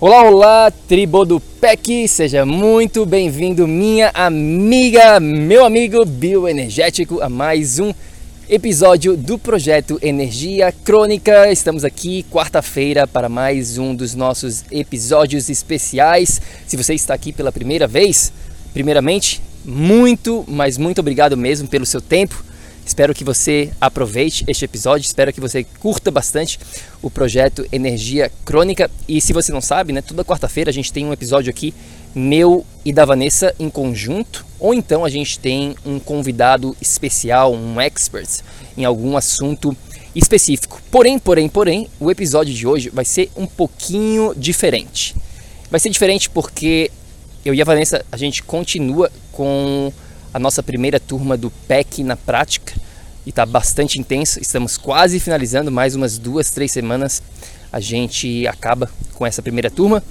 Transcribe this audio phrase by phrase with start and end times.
[0.00, 7.80] Olá, olá, tribo do PEC, seja muito bem-vindo, minha amiga, meu amigo bioenergético, a mais
[7.80, 7.92] um
[8.48, 11.50] episódio do projeto Energia Crônica.
[11.50, 16.40] Estamos aqui quarta-feira para mais um dos nossos episódios especiais.
[16.64, 18.32] Se você está aqui pela primeira vez,
[18.72, 22.44] primeiramente, muito, mas muito obrigado mesmo pelo seu tempo
[22.88, 26.58] Espero que você aproveite este episódio, espero que você curta bastante
[27.02, 28.90] o projeto Energia Crônica.
[29.06, 31.74] E se você não sabe, né, toda quarta-feira a gente tem um episódio aqui
[32.14, 37.78] meu e da Vanessa em conjunto, ou então a gente tem um convidado especial, um
[37.78, 38.40] expert
[38.74, 39.76] em algum assunto
[40.14, 40.80] específico.
[40.90, 45.14] Porém, porém, porém, o episódio de hoje vai ser um pouquinho diferente.
[45.70, 46.90] Vai ser diferente porque
[47.44, 49.92] eu e a Vanessa a gente continua com
[50.32, 52.74] a nossa primeira turma do PEC na prática
[53.26, 54.40] e está bastante intenso.
[54.40, 57.22] Estamos quase finalizando, mais umas duas, três semanas
[57.72, 60.02] a gente acaba com essa primeira turma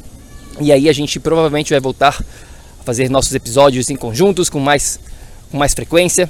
[0.60, 2.24] e aí a gente provavelmente vai voltar
[2.80, 5.00] a fazer nossos episódios em conjuntos com mais,
[5.52, 6.30] com mais frequência.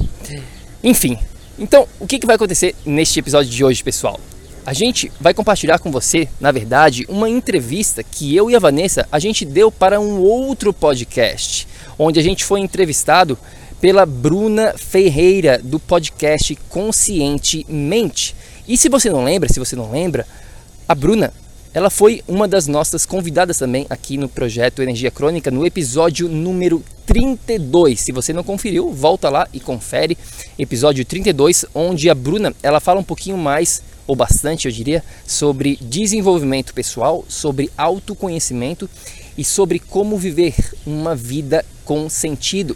[0.84, 1.18] Enfim,
[1.58, 4.20] então o que, que vai acontecer neste episódio de hoje, pessoal?
[4.66, 9.08] A gente vai compartilhar com você, na verdade, uma entrevista que eu e a Vanessa
[9.10, 11.66] a gente deu para um outro podcast,
[11.98, 13.38] onde a gente foi entrevistado
[13.80, 18.36] pela Bruna Ferreira do podcast Conscientemente.
[18.68, 20.26] E se você não lembra, se você não lembra,
[20.88, 21.34] a Bruna,
[21.74, 26.84] ela foi uma das nossas convidadas também aqui no projeto Energia Crônica no episódio número
[27.06, 28.00] 32.
[28.00, 30.18] Se você não conferiu, volta lá e confere
[30.58, 35.78] episódio 32, onde a Bruna, ela fala um pouquinho mais ou bastante, eu diria, sobre
[35.82, 38.90] desenvolvimento pessoal, sobre autoconhecimento
[39.38, 40.56] e sobre como viver
[40.86, 42.76] uma vida com sentido.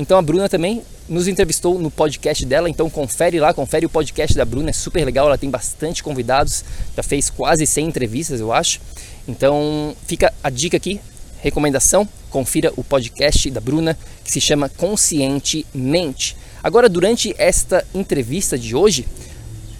[0.00, 4.34] Então a Bruna também nos entrevistou no podcast dela, então confere lá, confere o podcast
[4.34, 6.64] da Bruna, é super legal, ela tem bastante convidados,
[6.96, 8.80] já fez quase 100 entrevistas, eu acho.
[9.28, 10.98] Então fica a dica aqui,
[11.42, 16.34] recomendação, confira o podcast da Bruna que se chama Conscientemente.
[16.62, 19.06] Agora, durante esta entrevista de hoje,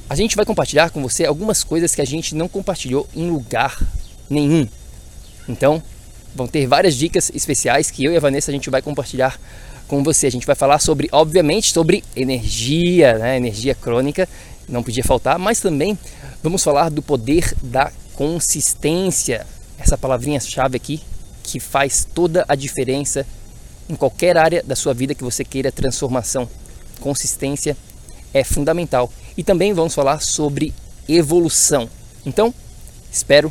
[0.06, 3.80] a gente vai compartilhar com você algumas coisas que a gente não compartilhou em lugar
[4.28, 4.68] nenhum.
[5.48, 5.82] Então,
[6.34, 9.40] vão ter várias dicas especiais que eu e a Vanessa a gente vai compartilhar
[9.90, 10.28] com você.
[10.28, 13.36] A gente vai falar sobre, obviamente, sobre energia, né?
[13.36, 14.28] energia crônica,
[14.68, 15.98] não podia faltar, mas também
[16.40, 19.44] vamos falar do poder da consistência,
[19.76, 21.00] essa palavrinha-chave aqui
[21.42, 23.26] que faz toda a diferença
[23.88, 26.48] em qualquer área da sua vida que você queira transformação.
[27.00, 27.76] Consistência
[28.32, 29.12] é fundamental.
[29.36, 30.72] E também vamos falar sobre
[31.08, 31.90] evolução.
[32.24, 32.54] Então,
[33.10, 33.50] espero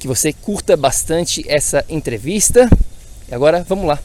[0.00, 2.68] que você curta bastante essa entrevista.
[3.28, 4.00] E agora vamos lá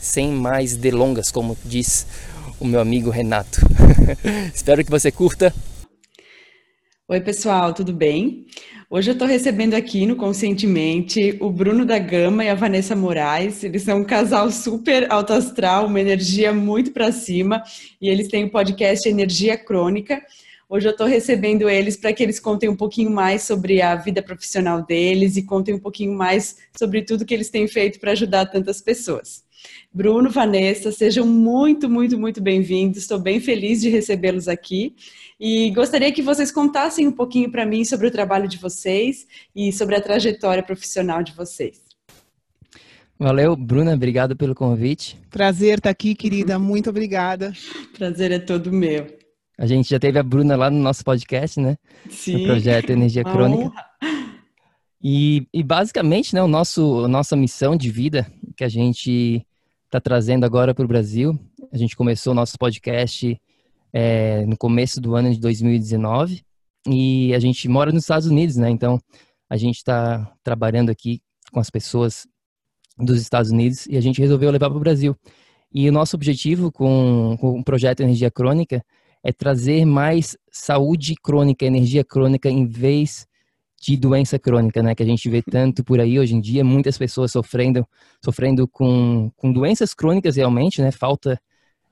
[0.00, 2.06] sem mais delongas, como diz
[2.60, 3.60] o meu amigo Renato.
[4.54, 5.54] Espero que você curta.
[7.08, 8.46] Oi, pessoal, tudo bem?
[8.90, 13.64] Hoje eu estou recebendo aqui no Conscientemente o Bruno da Gama e a Vanessa Moraes.
[13.64, 17.62] Eles são um casal super alto astral, uma energia muito para cima,
[18.00, 20.22] e eles têm o podcast Energia Crônica.
[20.68, 24.22] Hoje eu estou recebendo eles para que eles contem um pouquinho mais sobre a vida
[24.22, 28.44] profissional deles e contem um pouquinho mais sobre tudo que eles têm feito para ajudar
[28.46, 29.47] tantas pessoas.
[29.92, 32.98] Bruno, Vanessa, sejam muito, muito, muito bem-vindos.
[32.98, 34.94] Estou bem feliz de recebê-los aqui
[35.40, 39.26] e gostaria que vocês contassem um pouquinho para mim sobre o trabalho de vocês
[39.56, 41.82] e sobre a trajetória profissional de vocês.
[43.18, 45.18] Valeu, Bruna, obrigado pelo convite.
[45.30, 46.58] Prazer estar aqui, querida.
[46.58, 47.52] Muito obrigada.
[47.96, 49.06] Prazer é todo meu.
[49.58, 51.76] A gente já teve a Bruna lá no nosso podcast, né?
[52.08, 52.36] Sim.
[52.36, 53.72] No projeto Energia Crônica.
[55.02, 59.44] E, e, basicamente, né, o nosso, a nossa missão de vida que a gente
[59.88, 61.38] está trazendo agora para o Brasil,
[61.72, 63.40] a gente começou o nosso podcast
[63.90, 66.42] é, no começo do ano de 2019
[66.86, 68.68] e a gente mora nos Estados Unidos, né?
[68.68, 69.00] Então
[69.48, 72.26] a gente está trabalhando aqui com as pessoas
[72.98, 75.16] dos Estados Unidos e a gente resolveu levar para o Brasil.
[75.72, 78.84] E o nosso objetivo com, com o projeto Energia Crônica
[79.24, 83.26] é trazer mais saúde crônica, energia crônica, em vez
[83.80, 84.94] de doença crônica, né?
[84.94, 87.86] Que a gente vê tanto por aí hoje em dia, muitas pessoas sofrendo,
[88.24, 90.90] sofrendo com, com doenças crônicas realmente, né?
[90.90, 91.40] Falta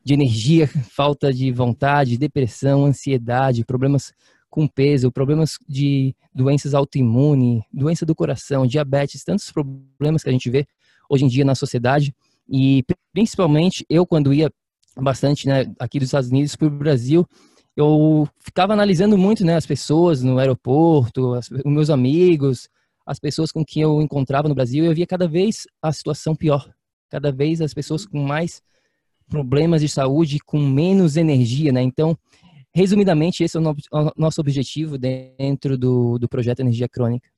[0.05, 4.13] de energia, falta de vontade, depressão, ansiedade, problemas
[4.49, 10.49] com peso, problemas de doenças autoimunes, doença do coração, diabetes, tantos problemas que a gente
[10.51, 10.67] vê
[11.11, 12.15] hoje em dia na sociedade.
[12.49, 14.51] E principalmente eu, quando ia
[14.97, 17.27] bastante né, aqui dos Estados Unidos para o Brasil,
[17.77, 22.69] eu ficava analisando muito né, as pessoas no aeroporto, as, os meus amigos,
[23.05, 26.35] as pessoas com quem eu encontrava no Brasil, e eu via cada vez a situação
[26.35, 26.73] pior.
[27.11, 28.63] Cada vez as pessoas com mais
[29.29, 31.83] problemas de saúde, com menos energia, né?
[31.83, 32.19] Então,
[32.75, 37.29] resumidamente, esse é o nosso objetivo dentro do, do projeto Energia Crônica.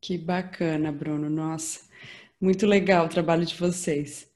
[0.00, 1.28] Que bacana, Bruno.
[1.28, 1.80] Nossa,
[2.40, 4.30] muito legal o trabalho de vocês.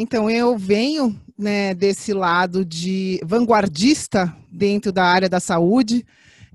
[0.00, 6.06] Então, eu venho né, desse lado de vanguardista dentro da área da saúde.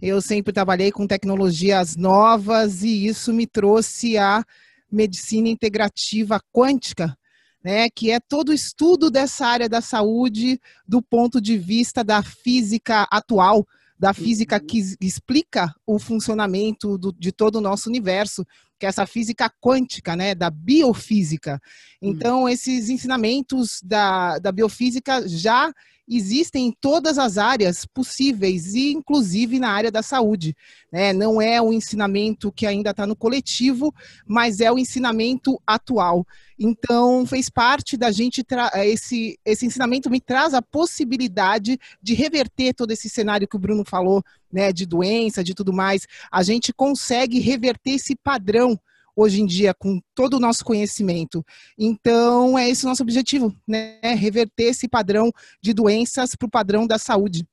[0.01, 4.45] Eu sempre trabalhei com tecnologias novas e isso me trouxe a
[4.89, 7.17] medicina integrativa quântica,
[7.61, 10.57] né, que é todo o estudo dessa área da saúde
[10.87, 13.67] do ponto de vista da física atual,
[13.99, 14.65] da física uhum.
[14.65, 18.45] que explica o funcionamento do, de todo o nosso universo,
[18.83, 21.61] que é essa física quântica, né, da biofísica.
[22.01, 22.09] Hum.
[22.09, 25.73] Então, esses ensinamentos da, da biofísica já
[26.05, 30.53] existem em todas as áreas possíveis, e inclusive na área da saúde.
[30.91, 31.13] Né?
[31.13, 33.95] Não é o ensinamento que ainda está no coletivo,
[34.27, 36.27] mas é o ensinamento atual.
[36.59, 38.43] Então, fez parte da gente,
[38.83, 43.85] esse, esse ensinamento me traz a possibilidade de reverter todo esse cenário que o Bruno
[43.85, 44.21] falou,
[44.53, 46.05] né, de doença, de tudo mais.
[46.31, 48.79] A gente consegue reverter esse padrão
[49.15, 51.43] hoje em dia com todo o nosso conhecimento.
[51.77, 53.99] Então, é esse o nosso objetivo, né?
[54.15, 57.45] Reverter esse padrão de doenças para o padrão da saúde.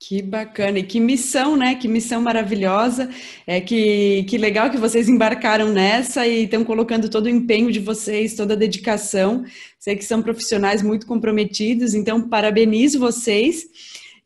[0.00, 1.74] Que bacana e que missão, né?
[1.74, 3.10] Que missão maravilhosa.
[3.44, 7.80] É que, que legal que vocês embarcaram nessa e estão colocando todo o empenho de
[7.80, 9.44] vocês, toda a dedicação.
[9.76, 13.66] Sei que são profissionais muito comprometidos, então parabenizo vocês.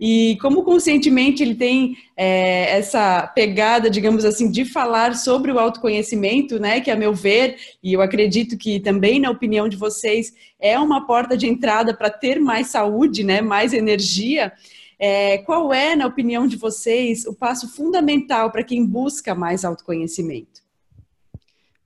[0.05, 6.59] E como conscientemente ele tem é, essa pegada, digamos assim, de falar sobre o autoconhecimento,
[6.59, 6.81] né?
[6.81, 11.07] Que a meu ver, e eu acredito que também na opinião de vocês, é uma
[11.07, 13.41] porta de entrada para ter mais saúde, né?
[13.41, 14.53] Mais energia.
[14.99, 20.62] É, qual é, na opinião de vocês, o passo fundamental para quem busca mais autoconhecimento?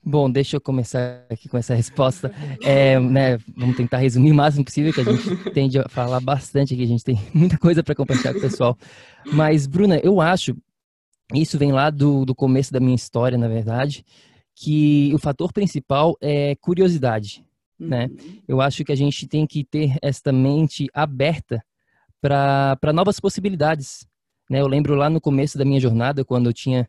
[0.08, 2.32] Bom, deixa eu começar aqui com essa resposta.
[2.62, 6.74] É, né, vamos tentar resumir o máximo possível, que a gente tende a falar bastante
[6.74, 8.78] aqui, a gente tem muita coisa para compartilhar com o pessoal.
[9.32, 10.56] Mas, Bruna, eu acho,
[11.34, 14.04] isso vem lá do, do começo da minha história, na verdade,
[14.54, 17.44] que o fator principal é curiosidade.
[17.76, 18.06] Né?
[18.06, 18.42] Uhum.
[18.46, 21.64] Eu acho que a gente tem que ter esta mente aberta
[22.20, 24.06] para novas possibilidades.
[24.48, 24.60] Né?
[24.60, 26.88] Eu lembro lá no começo da minha jornada, quando eu tinha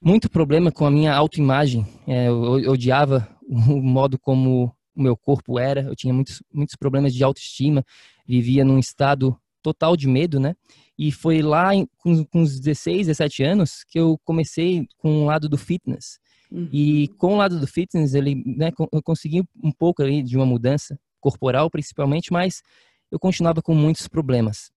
[0.00, 1.86] muito problema com a minha autoimagem.
[2.06, 5.82] É, eu, eu odiava o modo como o meu corpo era.
[5.82, 7.84] Eu tinha muitos, muitos problemas de autoestima.
[8.26, 10.54] Vivia num estado total de medo, né?
[10.98, 15.26] E foi lá em, com, com uns 16, 17 anos que eu comecei com o
[15.26, 16.18] lado do fitness.
[16.50, 16.68] Uhum.
[16.72, 20.46] E com o lado do fitness, ele, né, eu consegui um pouco ali de uma
[20.46, 22.62] mudança corporal, principalmente, mas
[23.10, 24.70] eu continuava com muitos problemas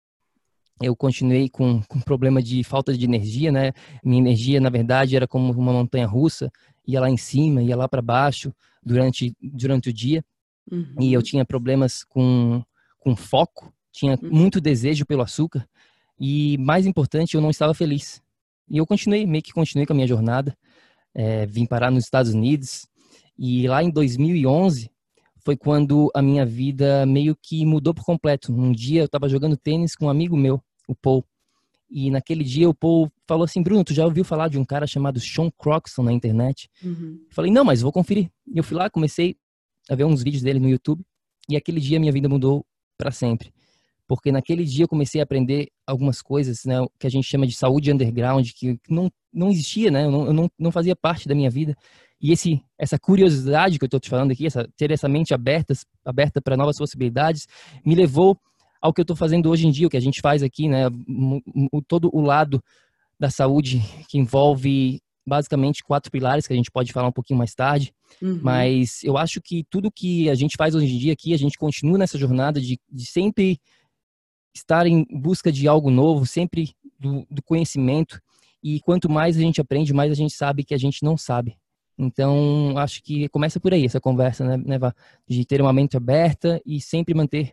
[0.81, 3.73] eu continuei com, com problema de falta de energia, né?
[4.05, 6.51] Minha energia, na verdade, era como uma montanha russa,
[6.87, 10.25] ia lá em cima, ia lá para baixo durante, durante o dia.
[10.71, 10.95] Uhum.
[11.01, 12.63] E eu tinha problemas com,
[12.99, 14.31] com foco, tinha uhum.
[14.31, 15.67] muito desejo pelo açúcar.
[16.21, 18.23] E, mais importante, eu não estava feliz.
[18.69, 20.57] E eu continuei, meio que continuei com a minha jornada.
[21.15, 22.87] É, vim parar nos Estados Unidos.
[23.39, 24.91] E lá em 2011,
[25.45, 28.53] foi quando a minha vida meio que mudou por completo.
[28.53, 31.25] Um dia eu estava jogando tênis com um amigo meu o Paul.
[31.90, 34.87] E naquele dia o Paul falou assim, Bruno, tu já ouviu falar de um cara
[34.87, 36.68] chamado Sean Croxton na internet?
[36.83, 37.25] Uhum.
[37.30, 38.30] Falei, não, mas vou conferir.
[38.47, 39.37] E eu fui lá, comecei
[39.88, 41.02] a ver uns vídeos dele no YouTube.
[41.49, 42.66] E aquele dia minha vida mudou
[42.97, 43.52] para sempre.
[44.07, 47.54] Porque naquele dia eu comecei a aprender algumas coisas, né, que a gente chama de
[47.54, 51.35] saúde underground, que não, não existia, né, eu não, eu não, não fazia parte da
[51.35, 51.76] minha vida.
[52.21, 55.75] E esse, essa curiosidade que eu estou te falando aqui, essa, ter essa mente aberta,
[56.04, 57.47] aberta para novas possibilidades,
[57.85, 58.38] me levou
[58.81, 60.87] ao que eu estou fazendo hoje em dia, o que a gente faz aqui, né?
[61.73, 62.63] O, todo o lado
[63.19, 67.55] da saúde que envolve basicamente quatro pilares que a gente pode falar um pouquinho mais
[67.55, 67.93] tarde.
[68.23, 68.41] Uhum.
[68.43, 71.59] Mas eu acho que tudo que a gente faz hoje em dia aqui, a gente
[71.59, 73.61] continua nessa jornada de, de sempre
[74.55, 78.21] estar em busca de algo novo, sempre do, do conhecimento.
[78.63, 81.57] E quanto mais a gente aprende, mais a gente sabe que a gente não sabe.
[81.97, 84.95] Então, acho que começa por aí essa conversa, né, Neva?
[85.29, 87.53] De ter uma mente aberta e sempre manter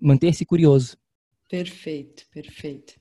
[0.00, 0.96] manter-se curioso.
[1.48, 2.94] Perfeito, perfeito.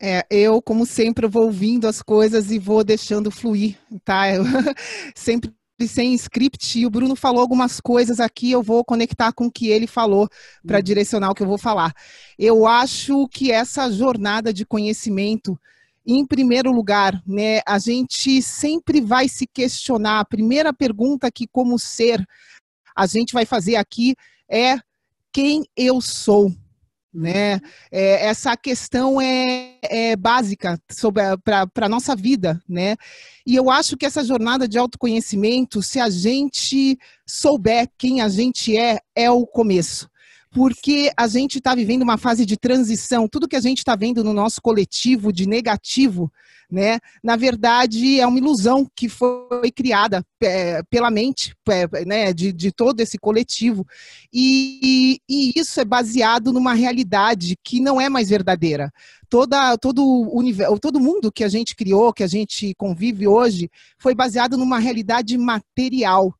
[0.00, 4.30] É, eu, como sempre, vou ouvindo as coisas e vou deixando fluir, tá?
[4.30, 4.44] Eu,
[5.14, 5.52] sempre
[5.88, 9.68] sem script, e o Bruno falou algumas coisas aqui, eu vou conectar com o que
[9.68, 10.28] ele falou
[10.64, 10.82] para uhum.
[10.82, 11.92] direcionar o que eu vou falar.
[12.38, 15.58] Eu acho que essa jornada de conhecimento,
[16.06, 20.20] em primeiro lugar, né, a gente sempre vai se questionar.
[20.20, 22.24] A primeira pergunta que, como ser,
[22.94, 24.14] a gente vai fazer aqui
[24.48, 24.78] é
[25.34, 26.50] quem eu sou.
[27.12, 27.60] Né?
[27.92, 30.80] É, essa questão é, é básica
[31.44, 32.96] para a nossa vida, né?
[33.46, 38.76] E eu acho que essa jornada de autoconhecimento, se a gente souber quem a gente
[38.76, 40.08] é, é o começo
[40.54, 43.26] porque a gente está vivendo uma fase de transição.
[43.26, 46.32] Tudo que a gente está vendo no nosso coletivo de negativo,
[46.70, 52.52] né, na verdade é uma ilusão que foi criada é, pela mente é, né, de,
[52.52, 53.84] de, todo esse coletivo.
[54.32, 58.92] E, e, e, isso é baseado numa realidade que não é mais verdadeira.
[59.28, 63.68] Toda, todo, universo, todo mundo que a gente criou, que a gente convive hoje,
[63.98, 66.32] foi baseado numa realidade material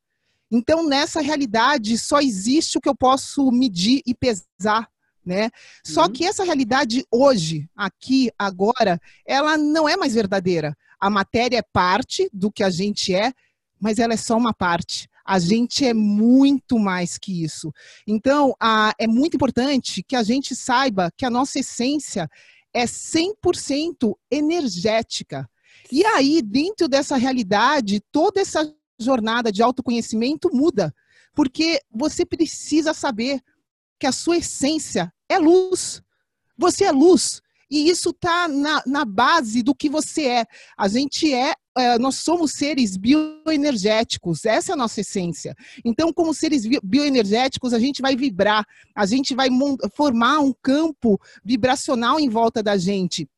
[0.51, 4.89] então, nessa realidade, só existe o que eu posso medir e pesar.
[5.25, 5.51] Né?
[5.85, 6.13] Só uhum.
[6.13, 10.77] que essa realidade hoje, aqui, agora, ela não é mais verdadeira.
[11.01, 13.33] A matéria é parte do que a gente é,
[13.81, 15.09] mas ela é só uma parte.
[15.25, 17.73] A gente é muito mais que isso.
[18.07, 22.29] Então, a, é muito importante que a gente saiba que a nossa essência
[22.75, 25.49] é 100% energética.
[25.91, 28.71] E aí, dentro dessa realidade, toda essa
[29.05, 30.93] jornada de autoconhecimento muda,
[31.35, 33.41] porque você precisa saber
[34.01, 36.03] que a sua essência é luz.
[36.59, 37.41] Você é luz.
[37.71, 40.47] E isso está na, na base do que você é.
[40.77, 45.57] A gente é, é, nós somos seres bioenergéticos, essa é a nossa essência.
[45.85, 49.49] Então, como seres bioenergéticos, a gente vai vibrar, a gente vai
[49.97, 53.29] formar um campo vibracional em volta da gente.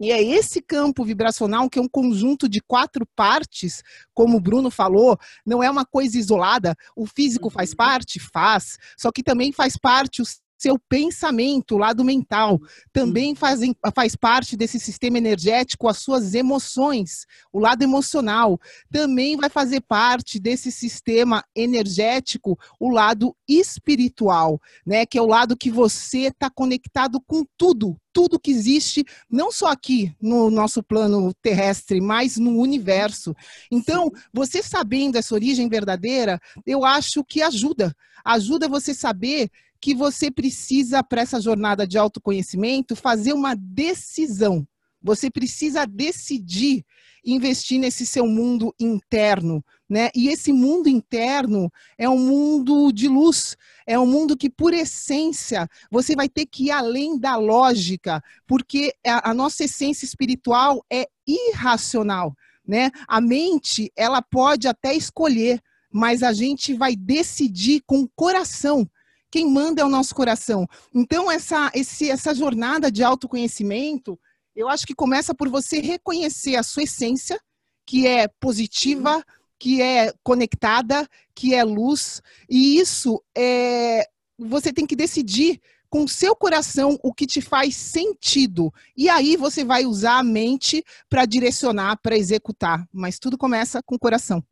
[0.00, 3.82] E é esse campo vibracional, que é um conjunto de quatro partes,
[4.14, 6.74] como o Bruno falou, não é uma coisa isolada.
[6.96, 7.76] O físico faz uhum.
[7.76, 8.18] parte?
[8.18, 8.78] Faz.
[8.96, 10.24] Só que também faz parte o
[10.60, 12.60] seu pensamento, o lado mental.
[12.92, 18.60] Também fazem, faz parte desse sistema energético as suas emoções, o lado emocional.
[18.90, 25.06] Também vai fazer parte desse sistema energético o lado espiritual, né?
[25.06, 29.68] Que é o lado que você está conectado com tudo, tudo que existe, não só
[29.68, 33.34] aqui no nosso plano terrestre, mas no universo.
[33.70, 37.96] Então, você sabendo essa origem verdadeira, eu acho que ajuda.
[38.22, 39.50] Ajuda você saber
[39.80, 44.66] que você precisa, para essa jornada de autoconhecimento, fazer uma decisão.
[45.02, 46.84] Você precisa decidir
[47.24, 50.10] investir nesse seu mundo interno, né?
[50.14, 53.56] E esse mundo interno é um mundo de luz,
[53.86, 58.94] é um mundo que, por essência, você vai ter que ir além da lógica, porque
[59.04, 62.34] a, nossa essência espiritual é irracional,
[62.66, 62.90] né?
[63.06, 65.60] A mente, ela pode até escolher,
[65.92, 68.88] mas a gente vai decidir com o coração
[69.30, 70.66] quem manda é o nosso coração.
[70.94, 74.18] Então, essa, esse, essa jornada de autoconhecimento,
[74.54, 77.40] eu acho que começa por você reconhecer a sua essência,
[77.86, 79.24] que é positiva,
[79.58, 84.06] que é conectada, que é luz, e isso é,
[84.38, 85.60] você tem que decidir
[85.90, 88.72] com seu coração o que te faz sentido.
[88.96, 92.86] E aí você vai usar a mente para direcionar, para executar.
[92.92, 94.42] Mas tudo começa com o coração.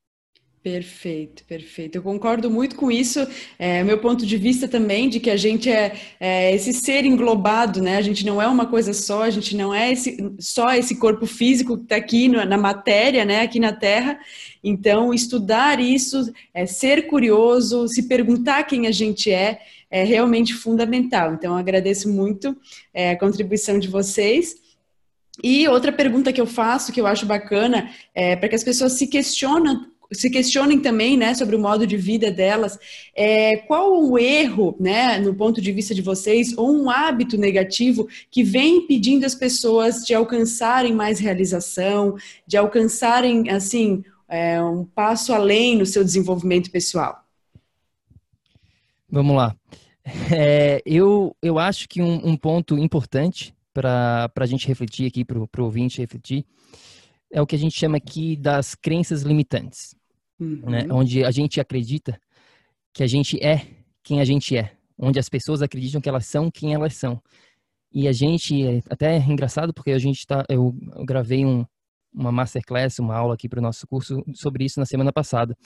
[0.71, 1.97] Perfeito, perfeito.
[1.97, 3.27] Eu concordo muito com isso.
[3.59, 7.81] É meu ponto de vista também de que a gente é, é, esse ser englobado,
[7.81, 7.97] né?
[7.97, 11.25] A gente não é uma coisa só, a gente não é esse, só esse corpo
[11.25, 13.41] físico que está aqui no, na matéria, né?
[13.41, 14.21] Aqui na Terra.
[14.63, 21.33] Então, estudar isso, é, ser curioso, se perguntar quem a gente é, é realmente fundamental.
[21.33, 22.55] Então, agradeço muito
[22.93, 24.55] é, a contribuição de vocês.
[25.43, 28.93] E outra pergunta que eu faço, que eu acho bacana, é para que as pessoas
[28.93, 29.79] se questionem
[30.13, 32.79] se questionem também, né, sobre o modo de vida delas.
[33.15, 38.09] É, qual o erro, né, no ponto de vista de vocês, ou um hábito negativo
[38.31, 45.33] que vem impedindo as pessoas de alcançarem mais realização, de alcançarem, assim, é, um passo
[45.33, 47.25] além no seu desenvolvimento pessoal?
[49.11, 49.57] Vamos lá.
[50.35, 55.39] É, eu, eu acho que um, um ponto importante para a gente refletir aqui, para
[55.39, 56.45] o ouvinte refletir,
[57.31, 59.95] é o que a gente chama aqui das crenças limitantes,
[60.41, 60.71] uhum.
[60.71, 60.87] né?
[60.91, 62.21] onde a gente acredita
[62.93, 63.67] que a gente é
[64.03, 67.21] quem a gente é, onde as pessoas acreditam que elas são quem elas são.
[67.93, 71.65] E a gente, é até é engraçado porque a gente tá, eu, eu gravei um,
[72.13, 75.57] uma masterclass, uma aula aqui para o nosso curso sobre isso na semana passada,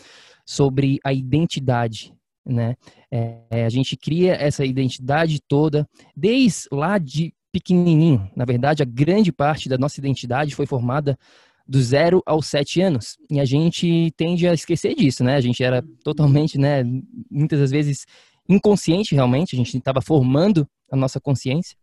[0.44, 2.12] sobre a identidade,
[2.44, 2.76] né?
[3.10, 8.30] É, a gente cria essa identidade toda desde lá de pequenininho.
[8.34, 11.18] Na verdade, a grande parte da nossa identidade foi formada
[11.66, 13.16] do zero aos sete anos.
[13.30, 15.36] E a gente tende a esquecer disso, né?
[15.36, 16.82] A gente era totalmente, né,
[17.30, 18.06] muitas das vezes
[18.48, 21.76] inconsciente realmente, a gente estava formando a nossa consciência.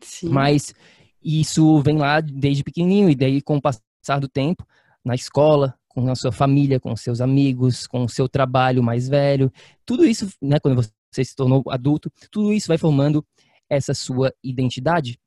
[0.00, 0.28] Sim.
[0.28, 0.74] Mas
[1.22, 4.66] isso vem lá desde pequenininho e daí com o passar do tempo,
[5.04, 9.50] na escola, com a sua família, com seus amigos, com o seu trabalho mais velho,
[9.84, 13.24] tudo isso, né, quando você se tornou adulto, tudo isso vai formando
[13.68, 15.18] essa sua identidade.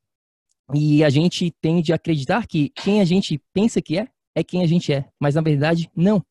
[0.74, 4.62] E a gente tende a acreditar que quem a gente pensa que é, é quem
[4.62, 5.06] a gente é.
[5.18, 6.24] Mas na verdade, não.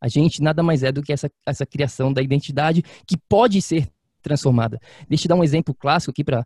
[0.00, 3.88] A gente nada mais é do que essa, essa criação da identidade que pode ser
[4.22, 4.80] transformada.
[5.08, 6.44] Deixa eu dar um exemplo clássico aqui para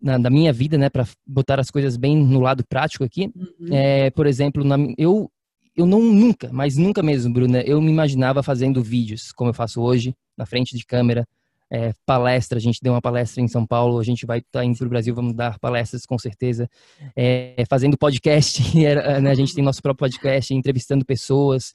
[0.00, 3.30] na, na, minha vida, né, para botar as coisas bem no lado prático aqui.
[3.36, 3.68] Uhum.
[3.70, 5.30] É, por exemplo, na, eu
[5.74, 9.80] eu não nunca, mas nunca mesmo, Bruna, eu me imaginava fazendo vídeos como eu faço
[9.80, 11.26] hoje, na frente de câmera,
[11.72, 14.64] é, palestra, a gente deu uma palestra em São Paulo, a gente vai estar tá
[14.64, 16.68] indo para o Brasil, vamos dar palestras com certeza,
[17.16, 21.72] é, fazendo podcast, né, a gente tem nosso próprio podcast, entrevistando pessoas,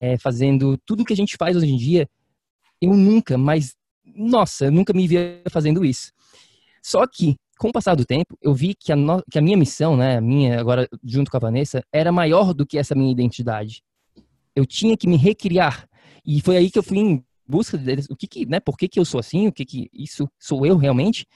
[0.00, 2.08] é, fazendo tudo que a gente faz hoje em dia,
[2.80, 3.76] eu nunca, mas
[4.06, 6.12] nossa, eu nunca me via fazendo isso.
[6.82, 9.56] Só que, com o passar do tempo, eu vi que a, no, que a minha
[9.56, 13.12] missão, né, a minha agora junto com a Vanessa, era maior do que essa minha
[13.12, 13.82] identidade.
[14.54, 15.86] Eu tinha que me recriar.
[16.24, 18.98] E foi aí que eu fui busca deles, o que que, né, por que que
[18.98, 21.26] eu sou assim, o que que isso sou eu realmente,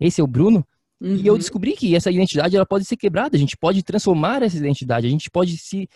[0.00, 0.66] esse é o Bruno,
[1.00, 1.16] uhum.
[1.16, 1.38] e eu uhum.
[1.38, 5.10] descobri que essa identidade ela pode ser quebrada, a gente pode transformar essa identidade, a
[5.10, 5.88] gente pode se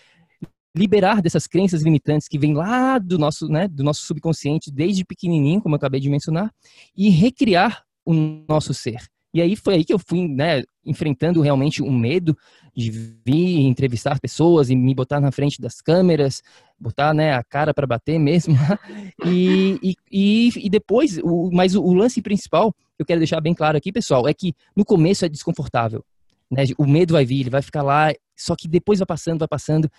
[0.74, 5.60] liberar dessas crenças limitantes que vêm lá do nosso, né, do nosso subconsciente desde pequenininho,
[5.60, 6.50] como eu acabei de mencionar,
[6.96, 8.12] e recriar o
[8.48, 9.11] nosso ser.
[9.34, 12.36] E aí foi aí que eu fui, né, enfrentando realmente um medo
[12.74, 16.42] de vir entrevistar pessoas e me botar na frente das câmeras,
[16.78, 18.54] botar, né, a cara para bater mesmo.
[19.24, 23.76] e, e, e, depois, o, mas o, o, lance principal eu quero deixar bem claro
[23.76, 26.04] aqui, pessoal, é que no começo é desconfortável.
[26.50, 26.64] Né?
[26.76, 29.90] O medo vai vir, ele vai ficar lá, só que depois vai passando, vai passando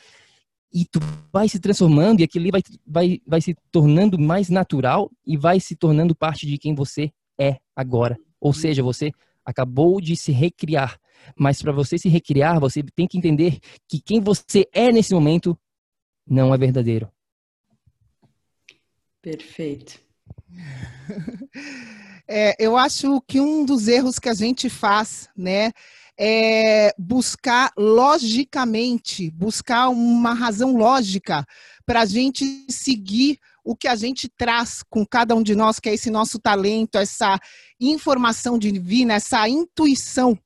[0.74, 1.00] e tu
[1.32, 5.76] vai se transformando e aquilo vai, vai, vai se tornando mais natural e vai se
[5.76, 8.18] tornando parte de quem você é agora.
[8.44, 9.10] Ou seja, você
[9.46, 11.00] acabou de se recriar.
[11.34, 15.58] Mas para você se recriar, você tem que entender que quem você é nesse momento
[16.28, 17.10] não é verdadeiro.
[19.22, 19.98] Perfeito.
[22.26, 25.74] É, eu acho que um dos erros que a gente faz, né,
[26.18, 31.46] é buscar logicamente, buscar uma razão lógica
[31.86, 35.90] para a gente seguir o que a gente traz com cada um de nós, que
[35.90, 37.40] é esse nosso talento, essa
[37.80, 40.38] informação divina, essa intuição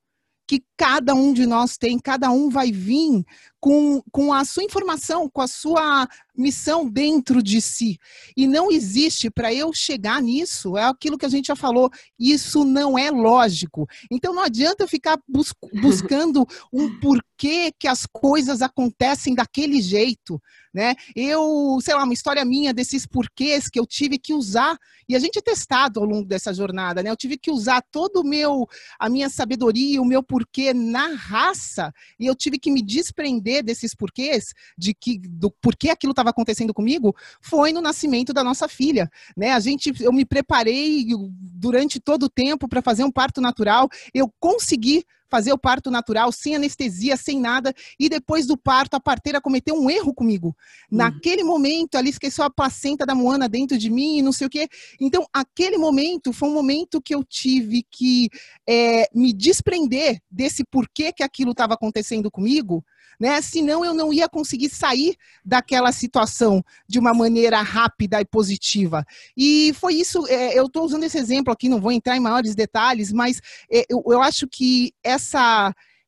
[0.47, 3.25] que cada um de nós tem, cada um vai vir
[3.59, 7.97] com, com a sua informação, com a sua missão dentro de si.
[8.35, 11.89] E não existe para eu chegar nisso, é aquilo que a gente já falou,
[12.19, 13.87] isso não é lógico.
[14.11, 20.39] Então não adianta eu ficar bus buscando um porquê que as coisas acontecem daquele jeito,
[20.73, 20.93] né?
[21.15, 24.77] Eu, sei lá, uma história minha desses porquês que eu tive que usar,
[25.09, 27.09] e a gente é testado ao longo dessa jornada, né?
[27.09, 28.67] Eu tive que usar todo o meu,
[28.99, 33.95] a minha sabedoria, o meu porquê na raça, e eu tive que me desprender desses
[33.95, 39.09] porquês, de que do porquê aquilo estava acontecendo comigo, foi no nascimento da nossa filha,
[39.35, 39.51] né?
[39.51, 44.31] A gente, eu me preparei durante todo o tempo para fazer um parto natural, eu
[44.39, 49.41] consegui fazer o parto natural, sem anestesia, sem nada, e depois do parto a parteira
[49.41, 50.47] cometeu um erro comigo.
[50.47, 50.97] Uhum.
[50.97, 54.49] Naquele momento, ali esqueceu a placenta da Moana dentro de mim e não sei o
[54.49, 54.67] quê.
[54.99, 58.29] Então, aquele momento foi um momento que eu tive que
[58.67, 62.83] é, me desprender desse porquê que aquilo estava acontecendo comigo,
[63.19, 63.41] né?
[63.41, 69.05] Senão eu não ia conseguir sair daquela situação de uma maneira rápida e positiva.
[69.35, 72.53] E foi isso, é, eu estou usando esse exemplo aqui, não vou entrar em maiores
[72.55, 75.16] detalhes, mas é, eu, eu acho que essa,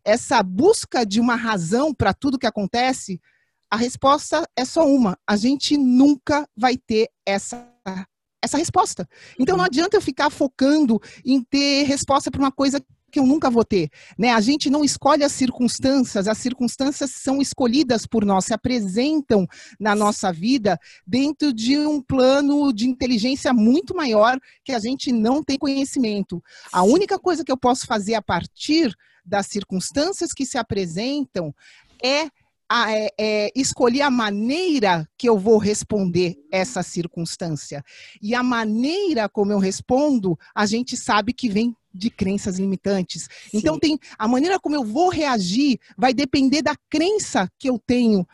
[0.04, 3.20] essa busca de uma razão para tudo que acontece,
[3.70, 5.18] a resposta é só uma.
[5.28, 7.68] A gente nunca vai ter essa
[8.42, 9.08] essa resposta.
[9.38, 9.68] Então não uhum.
[9.68, 13.90] adianta eu ficar focando em ter resposta para uma coisa que eu nunca vou ter,
[14.18, 14.32] né?
[14.32, 19.48] A gente não escolhe as circunstâncias, as circunstâncias são escolhidas por nós, se apresentam
[19.80, 25.44] na nossa vida dentro de um plano de inteligência muito maior que a gente não
[25.44, 26.42] tem conhecimento.
[26.72, 28.96] A única coisa que eu posso fazer a partir
[29.26, 31.54] das circunstâncias que se apresentam
[32.04, 32.30] é
[32.70, 37.84] a, é, é, escolher a maneira que eu vou responder essa circunstância.
[38.22, 43.28] E a maneira como eu respondo, a gente sabe que vem de crenças limitantes.
[43.50, 43.58] Sim.
[43.58, 48.28] Então tem a maneira como eu vou reagir vai depender da crença que eu tenho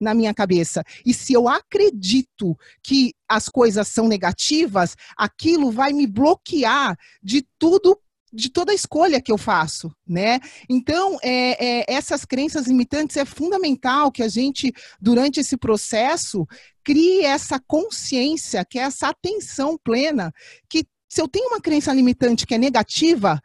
[0.00, 0.84] na minha cabeça.
[1.04, 7.98] E se eu acredito que as coisas são negativas, aquilo vai me bloquear de tudo
[8.32, 10.40] de toda a escolha que eu faço, né?
[10.68, 16.46] Então, é, é, essas crenças limitantes é fundamental que a gente, durante esse processo,
[16.84, 20.34] crie essa consciência, que é essa atenção plena,
[20.68, 23.40] que se eu tenho uma crença limitante que é negativa,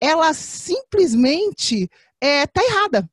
[0.00, 1.88] ela simplesmente
[2.20, 3.08] está é, errada.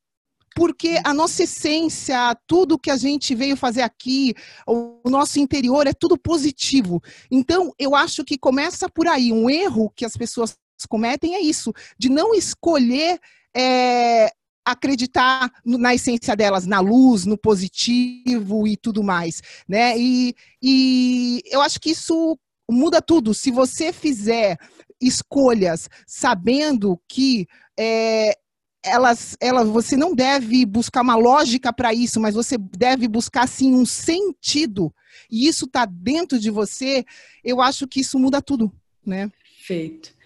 [0.56, 4.34] Porque a nossa essência, tudo que a gente veio fazer aqui,
[4.68, 7.02] o nosso interior é tudo positivo.
[7.32, 9.32] Então, eu acho que começa por aí.
[9.32, 10.58] Um erro que as pessoas
[10.90, 13.20] cometem é isso, de não escolher
[13.56, 14.32] é,
[14.66, 19.98] acreditar na essência delas, na luz, no positivo e tudo mais, né?
[19.98, 22.38] E, e eu acho que isso
[22.70, 23.34] muda tudo.
[23.34, 24.58] Se você fizer
[25.02, 28.38] escolhas sabendo que é,
[28.84, 33.74] elas, elas, você não deve buscar uma lógica para isso, mas você deve buscar sim
[33.74, 34.94] um sentido.
[35.30, 37.06] E isso está dentro de você.
[37.44, 38.72] Eu acho que isso muda tudo,
[39.06, 39.32] né?
[39.58, 40.19] Perfeito.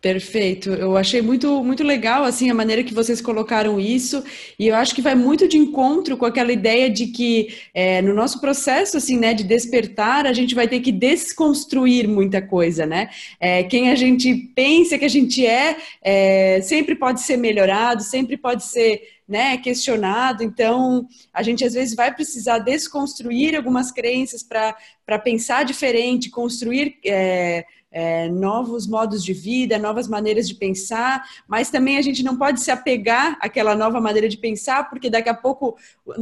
[0.00, 0.70] Perfeito.
[0.70, 4.22] Eu achei muito, muito legal assim a maneira que vocês colocaram isso
[4.56, 8.14] e eu acho que vai muito de encontro com aquela ideia de que é, no
[8.14, 13.10] nosso processo assim, né, de despertar a gente vai ter que desconstruir muita coisa, né?
[13.40, 18.36] É, quem a gente pensa que a gente é, é sempre pode ser melhorado, sempre
[18.36, 20.42] pode ser né, questionado.
[20.42, 27.64] Então, a gente às vezes vai precisar desconstruir algumas crenças para pensar diferente, construir é,
[27.90, 32.60] é, novos modos de vida, novas maneiras de pensar, mas também a gente não pode
[32.60, 35.76] se apegar àquela nova maneira de pensar, porque daqui a pouco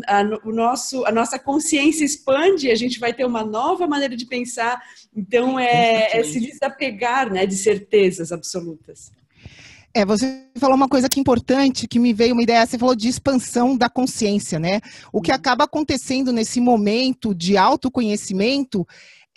[0.07, 4.27] a, o nosso, a nossa consciência expande, a gente vai ter uma nova maneira de
[4.27, 4.81] pensar.
[5.15, 9.11] Então, é, é se desapegar né, de certezas absolutas.
[9.97, 12.95] É, você falou uma coisa que é importante, que me veio uma ideia, você falou
[12.95, 14.79] de expansão da consciência, né?
[15.11, 15.37] O que uhum.
[15.37, 18.87] acaba acontecendo nesse momento de autoconhecimento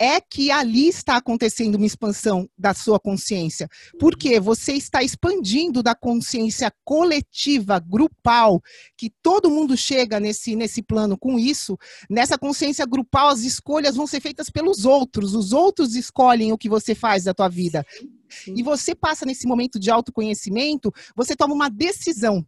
[0.00, 3.68] é que ali está acontecendo uma expansão da sua consciência.
[3.98, 8.62] Porque você está expandindo da consciência coletiva, grupal,
[8.96, 11.76] que todo mundo chega nesse, nesse plano com isso.
[12.08, 15.34] Nessa consciência grupal, as escolhas vão ser feitas pelos outros.
[15.34, 17.84] Os outros escolhem o que você faz da tua vida.
[18.30, 18.54] Sim.
[18.56, 22.46] E você passa nesse momento de autoconhecimento, você toma uma decisão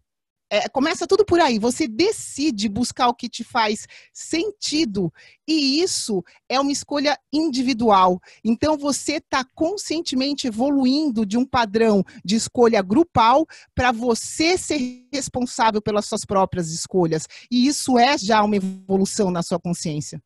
[0.53, 1.59] é, começa tudo por aí.
[1.59, 5.11] Você decide buscar o que te faz sentido
[5.49, 8.21] e isso é uma escolha individual.
[8.45, 15.81] Então você está conscientemente evoluindo de um padrão de escolha grupal para você ser responsável
[15.81, 17.27] pelas suas próprias escolhas.
[17.51, 20.23] E isso é já uma evolução na sua consciência.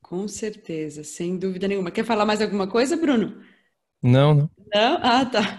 [0.00, 1.90] Com certeza, sem dúvida nenhuma.
[1.90, 3.42] Quer falar mais alguma coisa, Bruno?
[4.00, 4.50] Não, não.
[4.74, 4.98] Não?
[5.00, 5.58] Ah, tá.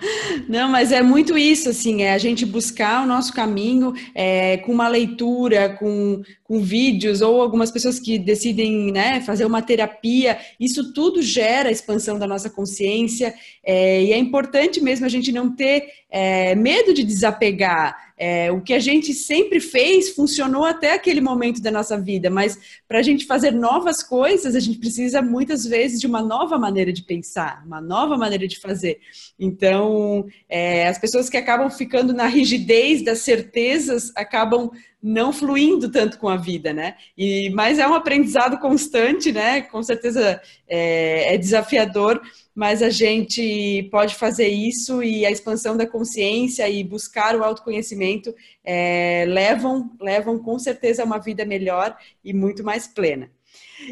[0.49, 4.73] Não, mas é muito isso, assim, é a gente buscar o nosso caminho é, com
[4.73, 10.93] uma leitura, com, com vídeos, ou algumas pessoas que decidem né, fazer uma terapia, isso
[10.93, 15.87] tudo gera expansão da nossa consciência, é, e é importante mesmo a gente não ter
[16.09, 18.07] é, medo de desapegar.
[18.19, 22.57] É, o que a gente sempre fez funcionou até aquele momento da nossa vida, mas
[22.87, 26.91] para a gente fazer novas coisas, a gente precisa muitas vezes de uma nova maneira
[26.91, 28.96] de pensar, uma nova maneira de fazer.
[29.39, 36.17] Então, é, as pessoas que acabam ficando na rigidez das certezas acabam não fluindo tanto
[36.17, 36.95] com a vida, né?
[37.17, 39.61] E, mas é um aprendizado constante, né?
[39.61, 42.19] Com certeza é, é desafiador,
[42.53, 48.33] mas a gente pode fazer isso e a expansão da consciência e buscar o autoconhecimento
[48.63, 53.31] é, levam, levam com certeza a uma vida melhor e muito mais plena.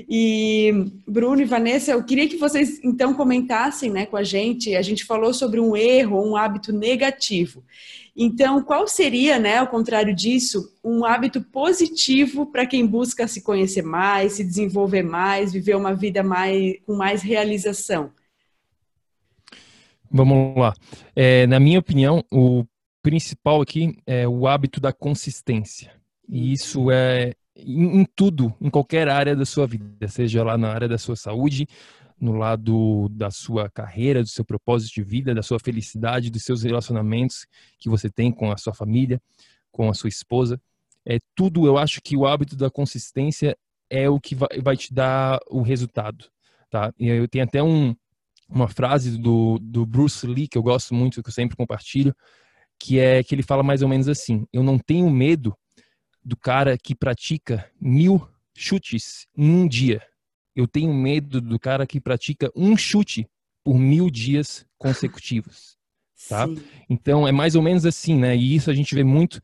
[0.10, 0.72] E
[1.08, 4.76] Bruno e Vanessa, eu queria que vocês então comentassem né, com a gente.
[4.76, 7.64] A gente falou sobre um erro, um hábito negativo.
[8.18, 13.84] Então, qual seria, né, ao contrário disso, um hábito positivo para quem busca se conhecer
[13.84, 18.12] mais, se desenvolver mais, viver uma vida mais, com mais realização?
[20.10, 20.74] Vamos lá.
[21.14, 22.64] É, na minha opinião, o
[23.04, 25.92] principal aqui é o hábito da consistência.
[26.28, 30.72] E isso é em, em tudo, em qualquer área da sua vida, seja lá na
[30.72, 31.68] área da sua saúde,
[32.20, 36.64] no lado da sua carreira, do seu propósito de vida, da sua felicidade, dos seus
[36.64, 37.46] relacionamentos
[37.78, 39.22] que você tem com a sua família,
[39.72, 40.60] com a sua esposa.
[41.06, 43.56] É tudo, eu acho que o hábito da consistência
[43.90, 46.26] é o que vai, vai te dar o resultado,
[46.70, 46.92] tá?
[46.98, 47.96] E eu tenho até um,
[48.50, 52.16] uma frase do, do Bruce Lee que eu gosto muito, que eu sempre compartilho,
[52.80, 55.56] que é que ele fala mais ou menos assim: eu não tenho medo
[56.26, 60.02] do cara que pratica mil chutes em um dia.
[60.56, 63.28] Eu tenho medo do cara que pratica um chute
[63.64, 65.76] por mil dias consecutivos.
[66.28, 66.48] Tá?
[66.90, 68.36] Então é mais ou menos assim, né?
[68.36, 69.40] E isso a gente vê muito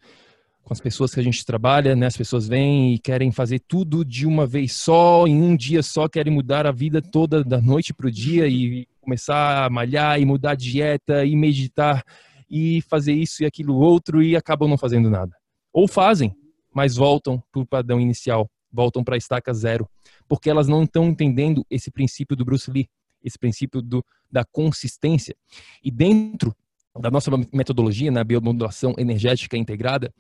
[0.64, 2.08] com as pessoas que a gente trabalha, né?
[2.08, 6.08] As pessoas vêm e querem fazer tudo de uma vez só, em um dia só,
[6.08, 10.26] querem mudar a vida toda da noite para o dia e começar a malhar e
[10.26, 12.04] mudar a dieta e meditar
[12.50, 15.36] e fazer isso e aquilo outro e acabam não fazendo nada.
[15.72, 16.36] Ou fazem,
[16.74, 19.88] mas voltam para o padrão inicial, voltam para a estaca zero,
[20.28, 22.90] porque elas não estão entendendo esse princípio do Bruce Lee,
[23.24, 25.36] esse princípio do, da consistência.
[25.84, 26.56] E dentro
[27.00, 30.14] da nossa metodologia na biomodulação energética integrada,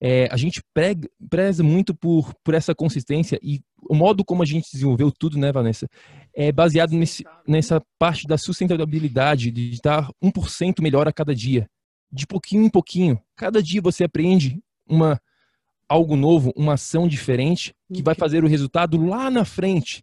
[0.00, 4.46] é, a gente prega, preza muito por, por essa consistência e o modo como a
[4.46, 5.88] gente desenvolveu tudo, né, Vanessa,
[6.34, 11.68] é baseado nesse, nessa parte da sustentabilidade, de estar 1% melhor a cada dia,
[12.10, 13.20] de pouquinho em pouquinho.
[13.36, 15.20] Cada dia você aprende uma
[15.92, 20.02] algo novo, uma ação diferente que vai fazer o resultado lá na frente.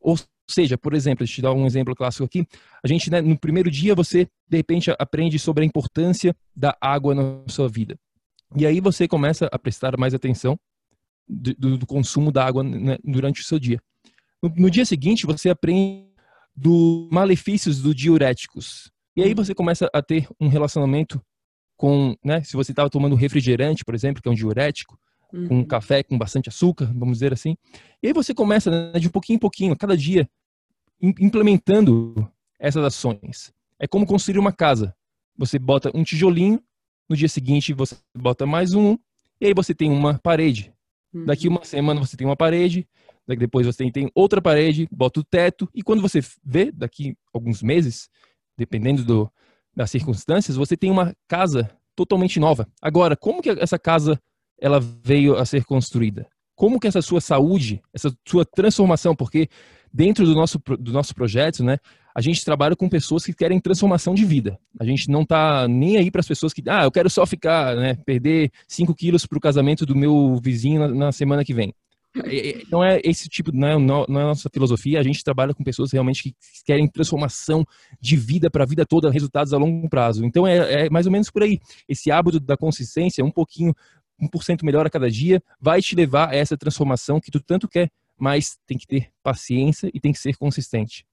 [0.00, 0.18] Ou
[0.50, 2.44] seja, por exemplo, deixa eu te dar um exemplo clássico aqui.
[2.82, 7.14] A gente, né, no primeiro dia, você de repente aprende sobre a importância da água
[7.14, 7.96] na sua vida.
[8.56, 10.58] E aí você começa a prestar mais atenção
[11.28, 13.80] do, do consumo da água né, durante o seu dia.
[14.42, 16.08] No, no, dia seguinte, você aprende
[16.54, 18.90] dos malefícios dos diuréticos.
[19.16, 21.22] E aí você começa a ter um relacionamento
[21.76, 24.98] com, né, se você estava tomando refrigerante, por exemplo, que é um diurético,
[25.34, 25.48] uhum.
[25.48, 27.56] com um café com bastante açúcar, vamos dizer assim.
[28.02, 30.28] E aí você começa né, de pouquinho em pouquinho, cada dia,
[31.02, 33.52] implementando essas ações.
[33.78, 34.94] É como construir uma casa.
[35.36, 36.62] Você bota um tijolinho
[37.08, 38.96] no dia seguinte você bota mais um,
[39.40, 40.72] e aí você tem uma parede.
[41.12, 41.26] Uhum.
[41.26, 42.88] Daqui uma semana você tem uma parede,
[43.26, 47.16] daqui depois você tem, tem outra parede, bota o teto, e quando você vê, daqui
[47.32, 48.08] alguns meses,
[48.56, 49.32] dependendo do,
[49.74, 52.66] das circunstâncias, você tem uma casa totalmente nova.
[52.80, 54.20] Agora, como que essa casa
[54.60, 56.26] ela veio a ser construída?
[56.54, 59.48] Como que essa sua saúde, essa sua transformação, porque
[59.92, 61.78] dentro do nosso, do nosso projeto, né,
[62.14, 64.56] a gente trabalha com pessoas que querem transformação de vida.
[64.78, 67.74] A gente não está nem aí para as pessoas que, ah, eu quero só ficar,
[67.74, 71.74] né, perder 5 quilos para o casamento do meu vizinho na, na, semana que vem.
[72.70, 75.00] Não é esse tipo, não é, não é a nossa filosofia.
[75.00, 77.64] A gente trabalha com pessoas realmente que querem transformação
[78.00, 80.24] de vida para a vida toda, resultados a longo prazo.
[80.24, 81.58] Então é, é mais ou menos por aí.
[81.88, 83.74] Esse hábito da consistência, um pouquinho,
[84.20, 87.90] 1% melhor a cada dia, vai te levar a essa transformação que tu tanto quer
[88.18, 91.06] mas tem que ter paciência e tem que ser consistente.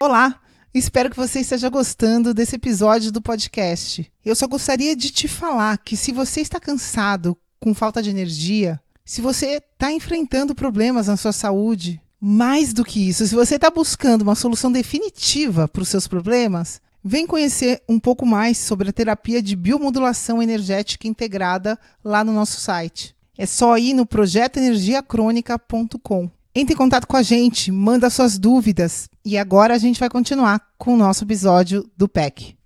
[0.00, 0.40] Olá,
[0.72, 4.10] espero que você esteja gostando desse episódio do podcast.
[4.24, 8.80] Eu só gostaria de te falar que se você está cansado, com falta de energia,
[9.04, 13.70] se você está enfrentando problemas na sua saúde, mais do que isso, se você está
[13.70, 18.92] buscando uma solução definitiva para os seus problemas, vem conhecer um pouco mais sobre a
[18.92, 23.14] terapia de biomodulação energética integrada lá no nosso site.
[23.36, 26.30] É só ir no projetoenergiacrônica.com.
[26.54, 29.10] Entre em contato com a gente, manda suas dúvidas.
[29.24, 32.56] E agora a gente vai continuar com o nosso episódio do PEC.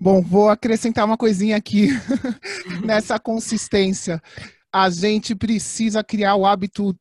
[0.00, 1.88] Bom, vou acrescentar uma coisinha aqui
[2.84, 4.22] nessa consistência.
[4.72, 6.96] A gente precisa criar o hábito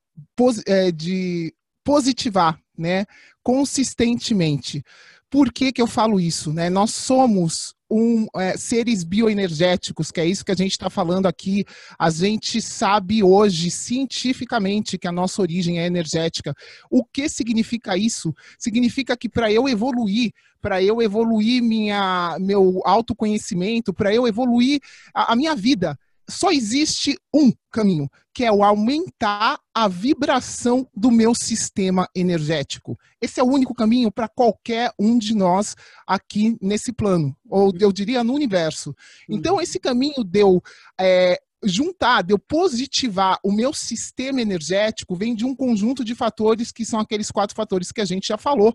[0.65, 1.53] é, de
[1.85, 3.05] positivar, né?
[3.41, 4.83] Consistentemente.
[5.29, 6.53] Por que, que eu falo isso?
[6.53, 6.69] Né?
[6.69, 11.65] Nós somos um, é, seres bioenergéticos, que é isso que a gente está falando aqui.
[11.97, 16.53] A gente sabe hoje, cientificamente, que a nossa origem é energética.
[16.89, 18.33] O que significa isso?
[18.57, 24.79] Significa que para eu evoluir, para eu evoluir minha, meu autoconhecimento, para eu evoluir
[25.13, 25.97] a, a minha vida,
[26.29, 32.97] só existe um caminho, que é o aumentar a vibração do meu sistema energético.
[33.21, 37.91] Esse é o único caminho para qualquer um de nós aqui nesse plano, ou eu
[37.91, 38.93] diria no universo.
[39.29, 39.61] Então, uhum.
[39.61, 40.61] esse caminho deu
[40.99, 46.71] é, juntar, de eu positivar o meu sistema energético, vem de um conjunto de fatores
[46.71, 48.73] que são aqueles quatro fatores que a gente já falou.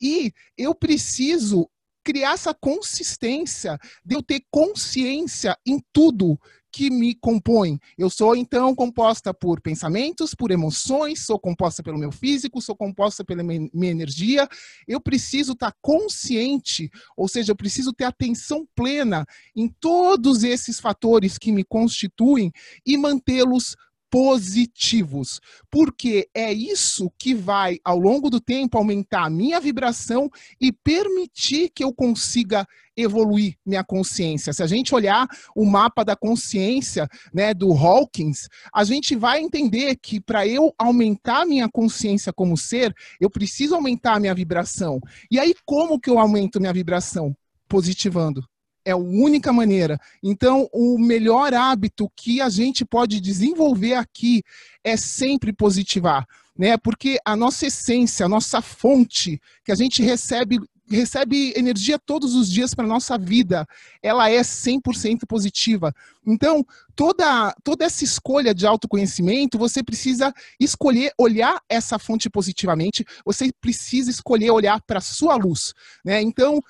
[0.00, 1.68] E eu preciso
[2.04, 6.38] criar essa consistência de eu ter consciência em tudo
[6.72, 7.78] que me compõe.
[7.96, 13.24] Eu sou, então, composta por pensamentos, por emoções, sou composta pelo meu físico, sou composta
[13.24, 14.48] pela minha energia.
[14.86, 21.38] Eu preciso estar consciente, ou seja, eu preciso ter atenção plena em todos esses fatores
[21.38, 22.52] que me constituem
[22.84, 23.76] e mantê-los
[24.10, 25.40] positivos,
[25.70, 31.70] porque é isso que vai, ao longo do tempo, aumentar a minha vibração e permitir
[31.74, 32.66] que eu consiga
[32.96, 34.52] evoluir minha consciência.
[34.52, 39.96] Se a gente olhar o mapa da consciência, né, do Hawkins, a gente vai entender
[39.96, 45.00] que para eu aumentar minha consciência como ser, eu preciso aumentar minha vibração.
[45.30, 47.36] E aí como que eu aumento minha vibração?
[47.68, 48.42] Positivando
[48.84, 49.98] é a única maneira.
[50.22, 54.42] Então, o melhor hábito que a gente pode desenvolver aqui
[54.82, 56.76] é sempre positivar, né?
[56.76, 60.58] Porque a nossa essência, a nossa fonte que a gente recebe
[60.90, 63.66] recebe energia todos os dias para nossa vida,
[64.02, 65.92] ela é 100% positiva.
[66.26, 66.64] Então,
[66.96, 74.10] toda toda essa escolha de autoconhecimento, você precisa escolher olhar essa fonte positivamente, você precisa
[74.10, 76.22] escolher olhar para sua luz, né?
[76.22, 76.60] Então,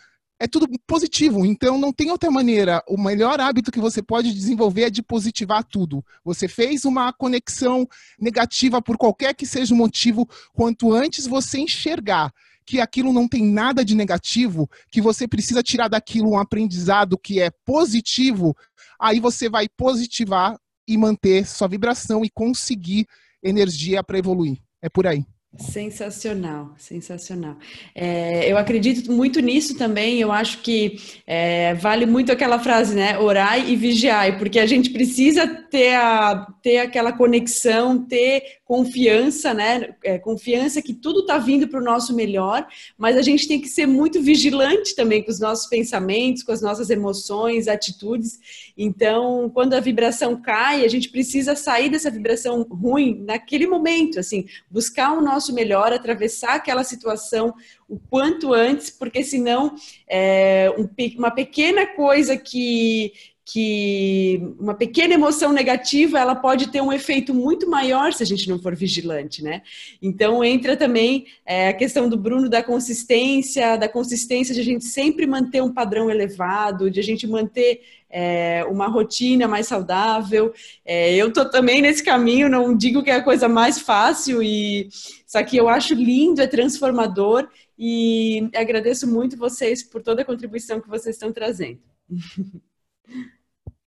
[0.40, 1.44] é tudo positivo.
[1.44, 2.82] Então não tem outra maneira.
[2.88, 6.04] O melhor hábito que você pode desenvolver é de positivar tudo.
[6.24, 7.86] Você fez uma conexão
[8.18, 12.32] negativa por qualquer que seja o motivo, quanto antes você enxergar
[12.64, 17.40] que aquilo não tem nada de negativo, que você precisa tirar daquilo um aprendizado que
[17.40, 18.54] é positivo,
[19.00, 20.54] aí você vai positivar
[20.86, 23.06] e manter sua vibração e conseguir
[23.42, 24.58] energia para evoluir.
[24.82, 25.24] É por aí.
[25.56, 27.56] Sensacional, sensacional.
[27.94, 30.20] É, eu acredito muito nisso também.
[30.20, 33.18] Eu acho que é, vale muito aquela frase, né?
[33.18, 39.94] Orai e vigiai, porque a gente precisa ter, a, ter aquela conexão, ter confiança, né?
[40.04, 43.66] É, confiança que tudo está vindo para o nosso melhor, mas a gente tem que
[43.66, 48.38] ser muito vigilante também com os nossos pensamentos, com as nossas emoções, atitudes.
[48.76, 54.44] Então, quando a vibração cai, a gente precisa sair dessa vibração ruim naquele momento, assim,
[54.70, 57.54] buscar o nosso melhor, atravessar aquela situação
[57.88, 59.74] o quanto antes, porque senão
[60.06, 63.14] é, um, uma pequena coisa que,
[63.50, 68.46] que uma pequena emoção negativa ela pode ter um efeito muito maior se a gente
[68.46, 69.62] não for vigilante, né?
[70.02, 74.84] Então entra também é, a questão do Bruno da consistência, da consistência de a gente
[74.84, 77.80] sempre manter um padrão elevado, de a gente manter
[78.10, 80.52] é, uma rotina mais saudável.
[80.84, 84.90] É, eu tô também nesse caminho, não digo que é a coisa mais fácil e
[85.26, 90.82] só que eu acho lindo, é transformador e agradeço muito vocês por toda a contribuição
[90.82, 91.80] que vocês estão trazendo.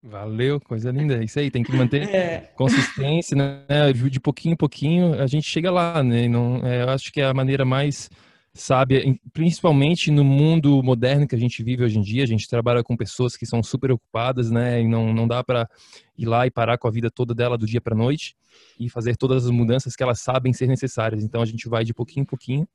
[0.02, 1.18] Valeu, coisa linda.
[1.18, 2.52] É isso aí, tem que manter é.
[2.56, 3.92] consistência, né?
[4.10, 6.28] De pouquinho em pouquinho a gente chega lá, né?
[6.28, 8.10] Não, é, eu acho que é a maneira mais
[8.54, 12.24] sábia, principalmente no mundo moderno que a gente vive hoje em dia.
[12.24, 14.82] A gente trabalha com pessoas que são super ocupadas, né?
[14.82, 15.70] E não, não dá para
[16.18, 18.38] ir lá e parar com a vida toda dela do dia para noite
[18.80, 21.24] e fazer todas as mudanças que elas sabem ser necessárias.
[21.24, 22.68] Então a gente vai de pouquinho em pouquinho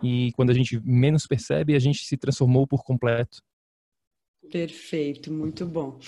[0.00, 3.42] e quando a gente menos percebe, a gente se transformou por completo
[4.50, 5.98] Perfeito, muito bom.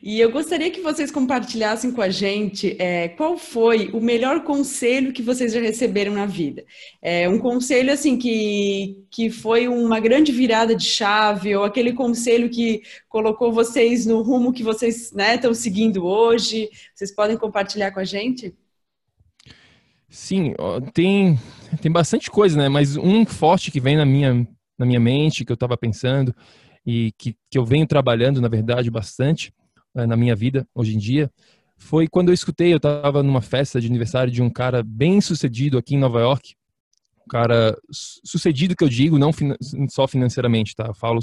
[0.00, 5.12] E eu gostaria que vocês compartilhassem com a gente é, qual foi o melhor conselho
[5.12, 6.64] que vocês já receberam na vida.
[7.02, 12.48] É, um conselho assim que, que foi uma grande virada de chave, ou aquele conselho
[12.48, 16.70] que colocou vocês no rumo que vocês né, estão seguindo hoje.
[16.94, 18.54] Vocês podem compartilhar com a gente?
[20.08, 20.54] Sim,
[20.94, 21.36] tem,
[21.82, 22.68] tem bastante coisa, né?
[22.68, 24.46] Mas um forte que vem na minha,
[24.78, 26.32] na minha mente, que eu estava pensando
[26.88, 29.52] e que, que eu venho trabalhando, na verdade, bastante
[29.94, 31.30] uh, na minha vida hoje em dia,
[31.76, 35.76] foi quando eu escutei, eu estava numa festa de aniversário de um cara bem sucedido
[35.76, 36.54] aqui em Nova York,
[37.26, 39.32] um cara sucedido que eu digo, não
[39.90, 40.86] só financeiramente, tá?
[40.86, 41.20] Eu falo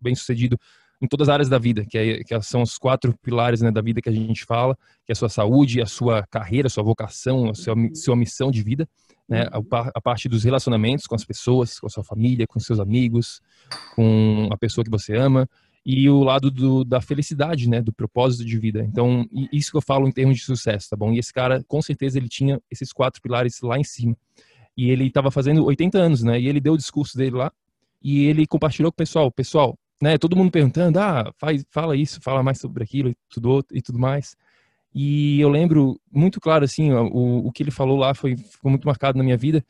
[0.00, 0.58] bem sucedido
[1.00, 3.80] em todas as áreas da vida, que, é, que são os quatro pilares né, da
[3.80, 6.82] vida que a gente fala, que é a sua saúde, a sua carreira, a sua
[6.82, 8.88] vocação, a sua, sua missão de vida
[9.28, 9.48] né?
[9.50, 13.40] A, a, parte dos relacionamentos com as pessoas, com a sua família, com seus amigos,
[13.94, 15.48] com a pessoa que você ama
[15.84, 18.84] e o lado do, da felicidade, né, do propósito de vida.
[18.84, 21.12] Então, isso que eu falo em termos de sucesso, tá bom?
[21.12, 24.16] E esse cara, com certeza, ele tinha esses quatro pilares lá em cima.
[24.76, 26.40] E ele estava fazendo 80 anos, né?
[26.40, 27.52] E ele deu o discurso dele lá
[28.02, 30.18] e ele compartilhou com o pessoal, pessoal, né?
[30.18, 33.98] Todo mundo perguntando, ah, faz, fala isso, fala mais sobre aquilo e tudo e tudo
[33.98, 34.36] mais.
[34.94, 38.86] E eu lembro muito claro, assim, o, o que ele falou lá foi, ficou muito
[38.86, 39.64] marcado na minha vida,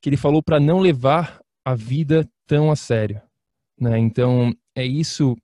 [0.00, 3.20] que ele falou para não levar a vida tão a sério,
[3.80, 3.98] né?
[3.98, 5.36] Então, é isso,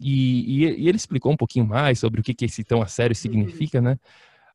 [0.00, 2.86] e, e, e, ele explicou um pouquinho mais sobre o que, que esse tão a
[2.86, 3.98] sério significa, né?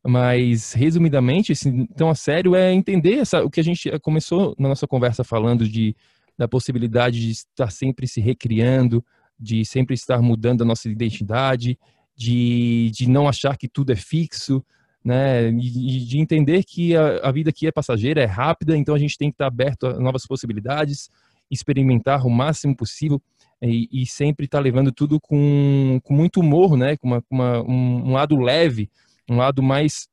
[0.04, 4.70] Mas, resumidamente, esse tão a sério é entender essa, o que a gente começou na
[4.70, 5.96] nossa conversa falando de,
[6.38, 9.06] da possibilidade de estar sempre se recriando,
[9.40, 11.78] de sempre estar mudando a nossa identidade,
[12.16, 14.64] de, de não achar que tudo é fixo,
[15.04, 15.50] né?
[15.50, 19.18] E de entender que a, a, vida aqui é passageira, é rápida, então a gente
[19.18, 21.10] tem que estar aberto a novas possibilidades,
[21.52, 23.22] experimentar o máximo possível
[23.62, 26.98] e, e sempre estar levando tudo com, com muito humor, né?
[26.98, 28.90] Com uma, uma um, um, lado leve,
[29.30, 30.08] um lado mais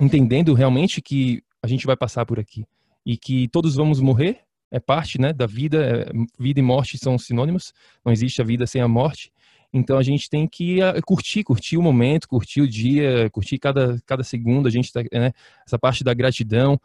[0.00, 2.64] entendendo realmente que a gente vai passar por aqui
[3.04, 7.16] e que todos vamos morrer, é parte né, da vida, é, vida e morte são
[7.16, 7.72] sinônimos,
[8.04, 9.32] não existe a vida sem a morte.
[9.76, 14.00] Então a gente tem que uh, curtir, curtir o momento, curtir o dia, curtir cada,
[14.06, 14.66] cada segundo.
[14.66, 15.32] A gente tá, né,
[15.66, 16.80] essa parte da gratidão,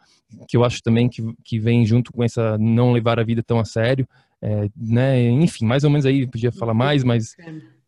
[0.48, 3.58] que eu acho também que, que vem junto com essa não levar a vida tão
[3.58, 4.06] a sério.
[4.40, 7.36] É, né, enfim, mais ou menos aí, podia falar mais, mas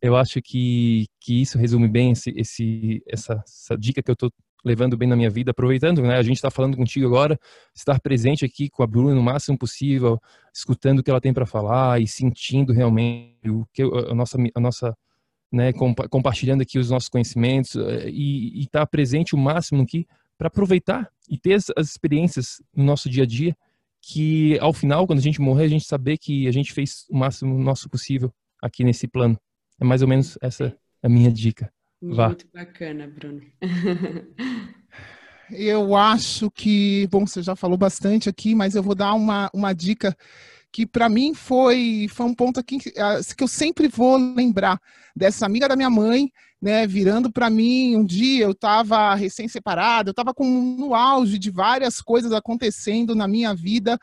[0.00, 4.30] eu acho que, que isso resume bem esse, esse, essa, essa dica que eu estou
[4.64, 6.16] levando bem na minha vida, aproveitando, né?
[6.16, 7.38] A gente está falando contigo agora,
[7.74, 10.20] estar presente aqui com a Bruna no máximo possível,
[10.52, 14.60] escutando o que ela tem para falar e sentindo realmente o que a nossa, a
[14.60, 14.96] nossa
[15.52, 20.06] né, compartilhando aqui os nossos conhecimentos eh, e estar tá presente o máximo aqui
[20.36, 23.56] para aproveitar e ter as, as experiências no nosso dia a dia
[24.06, 27.16] que ao final, quando a gente morrer, a gente saber que a gente fez o
[27.16, 29.38] máximo nosso possível aqui nesse plano.
[29.80, 31.72] É mais ou menos essa a minha dica.
[32.12, 32.28] Vá.
[32.28, 33.40] Muito bacana, Bruno.
[35.50, 39.72] eu acho que, bom, você já falou bastante aqui, mas eu vou dar uma, uma
[39.72, 40.16] dica
[40.70, 44.80] que para mim foi, foi um ponto aqui que, que eu sempre vou lembrar
[45.14, 50.12] dessa amiga da minha mãe, né, virando para mim um dia eu estava recém-separada, eu
[50.12, 53.96] estava no auge de várias coisas acontecendo na minha vida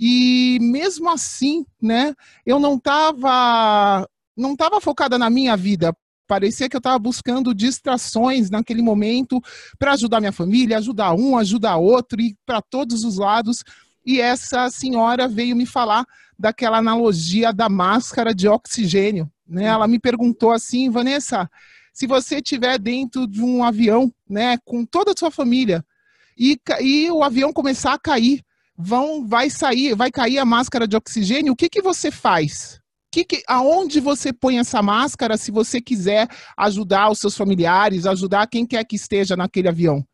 [0.00, 2.12] e mesmo assim, né,
[2.44, 5.96] eu não estava não estava focada na minha vida,
[6.26, 9.40] Parecia que eu estava buscando distrações naquele momento
[9.78, 13.62] para ajudar minha família, ajudar um, ajudar outro, e para todos os lados.
[14.04, 16.04] E essa senhora veio me falar
[16.38, 19.30] daquela analogia da máscara de oxigênio.
[19.46, 19.64] Né?
[19.64, 21.48] Ela me perguntou assim, Vanessa,
[21.92, 25.84] se você estiver dentro de um avião, né, com toda a sua família,
[26.36, 28.42] e, e o avião começar a cair,
[28.76, 32.80] vão, vai sair, vai cair a máscara de oxigênio, o que, que você faz?
[33.16, 38.46] Que, que, aonde você põe essa máscara se você quiser ajudar os seus familiares, ajudar
[38.46, 40.04] quem quer que esteja naquele avião?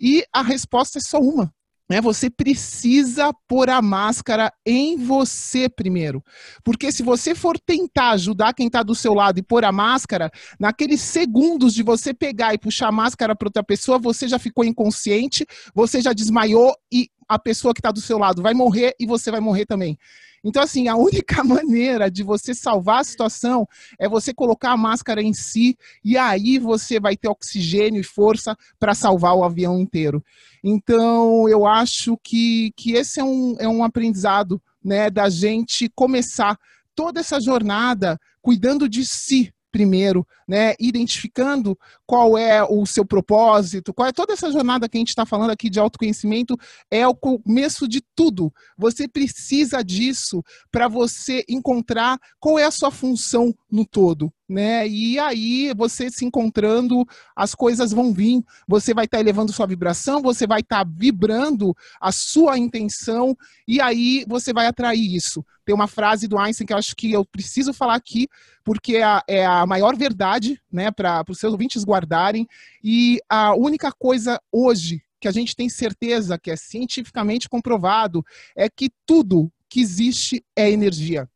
[0.00, 1.54] E a resposta é só uma.
[1.88, 2.00] Né?
[2.00, 6.20] Você precisa pôr a máscara em você primeiro.
[6.64, 10.28] Porque se você for tentar ajudar quem está do seu lado e pôr a máscara,
[10.58, 14.64] naqueles segundos de você pegar e puxar a máscara para outra pessoa, você já ficou
[14.64, 19.06] inconsciente, você já desmaiou e a pessoa que está do seu lado vai morrer e
[19.06, 19.96] você vai morrer também.
[20.44, 23.66] Então, assim, a única maneira de você salvar a situação
[23.98, 28.56] é você colocar a máscara em si e aí você vai ter oxigênio e força
[28.78, 30.22] para salvar o avião inteiro.
[30.62, 36.58] Então, eu acho que, que esse é um, é um aprendizado né, da gente começar
[36.94, 44.06] toda essa jornada cuidando de si, primeiro, né, identificando qual é o seu propósito, qual
[44.06, 46.56] é toda essa jornada que a gente está falando aqui de autoconhecimento,
[46.90, 48.52] é o começo de tudo.
[48.76, 54.30] Você precisa disso para você encontrar qual é a sua função no todo.
[54.52, 54.86] Né?
[54.86, 59.66] E aí, você se encontrando, as coisas vão vir, você vai estar tá elevando sua
[59.66, 63.34] vibração, você vai estar tá vibrando a sua intenção,
[63.66, 65.42] e aí você vai atrair isso.
[65.64, 68.28] Tem uma frase do Einstein que eu acho que eu preciso falar aqui,
[68.62, 72.46] porque é a, é a maior verdade, né, para os seus ouvintes guardarem.
[72.84, 78.22] E a única coisa hoje que a gente tem certeza, que é cientificamente comprovado,
[78.54, 81.26] é que tudo que existe é energia.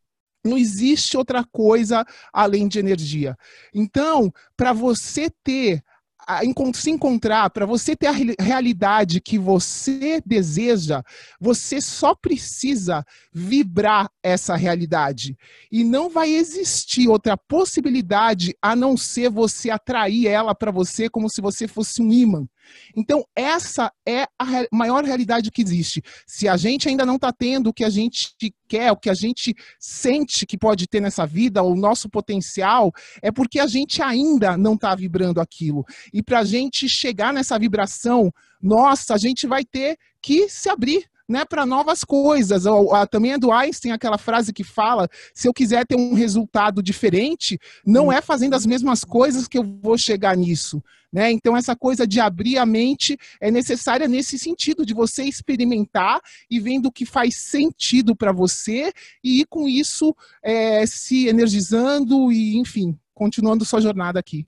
[0.47, 3.37] Não existe outra coisa além de energia.
[3.75, 5.83] Então, para você ter
[6.75, 11.03] se encontrar, para você ter a realidade que você deseja,
[11.41, 15.37] você só precisa vibrar essa realidade.
[15.71, 21.31] E não vai existir outra possibilidade a não ser você atrair ela para você como
[21.31, 22.47] se você fosse um imã.
[22.97, 26.03] Então, essa é a maior realidade que existe.
[26.27, 28.35] Se a gente ainda não está tendo o que a gente
[28.69, 33.31] quer, o que a gente sente que pode ter nessa vida, o nosso potencial, é
[33.31, 35.85] porque a gente ainda não está vibrando aquilo.
[36.17, 41.05] E para a gente chegar nessa vibração, nossa, a gente vai ter que se abrir
[41.29, 42.65] né, para novas coisas.
[43.11, 47.59] também é do Einstein aquela frase que fala: se eu quiser ter um resultado diferente,
[47.85, 50.83] não é fazendo as mesmas coisas que eu vou chegar nisso.
[51.13, 51.31] Né?
[51.33, 56.59] Então, essa coisa de abrir a mente é necessária nesse sentido, de você experimentar e
[56.59, 58.91] vendo o que faz sentido para você
[59.23, 64.47] e ir com isso é, se energizando e, enfim, continuando sua jornada aqui.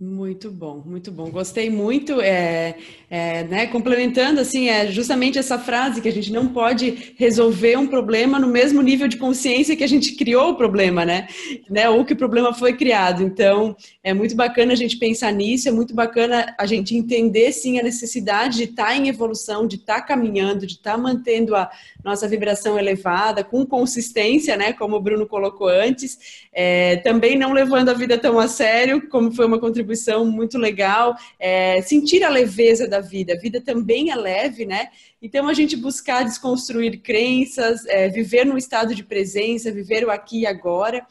[0.00, 1.28] Muito bom, muito bom.
[1.28, 2.76] Gostei muito, é,
[3.10, 7.88] é, né, complementando assim, é justamente essa frase que a gente não pode resolver um
[7.88, 11.26] problema no mesmo nível de consciência que a gente criou o problema, né?
[11.68, 11.88] né?
[11.90, 13.24] Ou que o problema foi criado.
[13.24, 17.80] Então, é muito bacana a gente pensar nisso, é muito bacana a gente entender sim
[17.80, 21.56] a necessidade de estar tá em evolução, de estar tá caminhando, de estar tá mantendo
[21.56, 21.68] a
[22.04, 24.72] nossa vibração elevada, com consistência, né?
[24.72, 29.32] Como o Bruno colocou antes, é, também não levando a vida tão a sério, como
[29.32, 31.16] foi uma contribuição contribuição muito legal.
[31.38, 33.32] É, sentir a leveza da vida.
[33.32, 34.88] A vida também é leve, né?
[35.20, 40.40] Então, a gente buscar desconstruir crenças, é, viver num estado de presença, viver o aqui
[40.40, 41.04] e agora.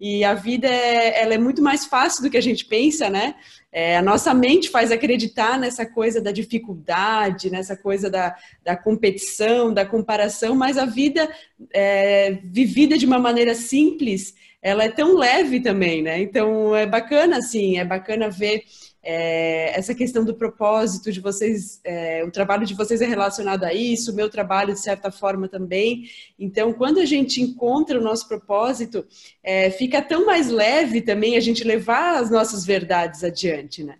[0.00, 3.36] E a vida é, ela é muito mais fácil do que a gente pensa, né?
[3.72, 9.72] É, a nossa mente faz acreditar nessa coisa da dificuldade, nessa coisa da, da competição,
[9.72, 11.28] da comparação, mas a vida
[11.72, 14.34] é, vivida de uma maneira simples,
[14.64, 16.22] ela é tão leve também, né?
[16.22, 18.64] Então é bacana, assim, é bacana ver
[19.02, 23.74] é, essa questão do propósito de vocês, é, o trabalho de vocês é relacionado a
[23.74, 26.08] isso, o meu trabalho de certa forma também.
[26.38, 29.06] Então, quando a gente encontra o nosso propósito,
[29.42, 33.96] é, fica tão mais leve também a gente levar as nossas verdades adiante, né?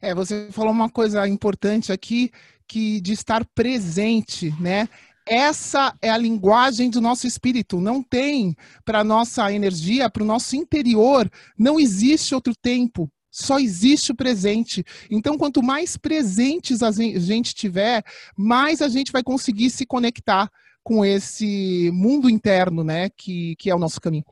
[0.00, 2.30] É, você falou uma coisa importante aqui,
[2.68, 4.88] que de estar presente, né?
[5.26, 7.80] Essa é a linguagem do nosso espírito.
[7.80, 8.54] Não tem
[8.84, 13.10] para nossa energia, para o nosso interior, não existe outro tempo.
[13.30, 14.84] Só existe o presente.
[15.10, 18.04] Então, quanto mais presentes a gente tiver,
[18.36, 20.48] mais a gente vai conseguir se conectar
[20.84, 23.08] com esse mundo interno, né?
[23.16, 24.24] Que, que é o nosso caminho.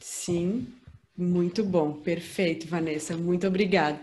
[0.00, 0.66] Sim,
[1.20, 4.00] muito bom, perfeito, Vanessa, muito obrigada.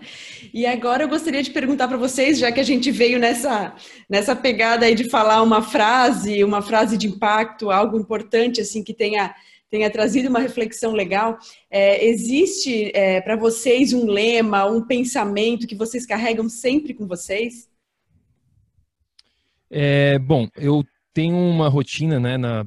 [0.54, 3.74] E agora eu gostaria de perguntar para vocês, já que a gente veio nessa,
[4.10, 8.94] nessa pegada aí de falar uma frase, uma frase de impacto, algo importante assim que
[8.94, 9.34] tenha
[9.70, 11.38] tenha trazido uma reflexão legal.
[11.72, 17.70] É, existe é, para vocês um lema, um pensamento que vocês carregam sempre com vocês?
[19.70, 22.66] É, bom, eu tenho uma rotina, né, na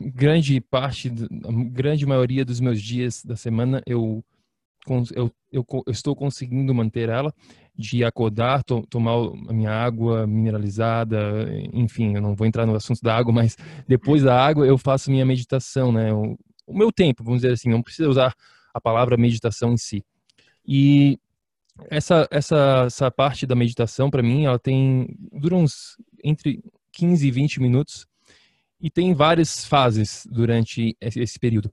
[0.00, 1.10] grande parte,
[1.70, 4.24] grande maioria dos meus dias da semana, eu,
[4.86, 7.32] eu, eu, eu estou conseguindo manter ela,
[7.76, 9.12] de acordar, to, tomar
[9.48, 13.56] a minha água mineralizada, enfim, eu não vou entrar no assunto da água, mas
[13.88, 16.12] depois da água eu faço minha meditação, né?
[16.12, 16.36] O,
[16.66, 18.34] o meu tempo, vamos dizer assim, não precisa usar
[18.74, 20.04] a palavra meditação em si.
[20.66, 21.18] E
[21.90, 26.62] essa essa essa parte da meditação para mim, ela tem dura uns entre
[26.92, 28.06] 15 e 20 minutos
[28.82, 31.72] e tem várias fases durante esse período.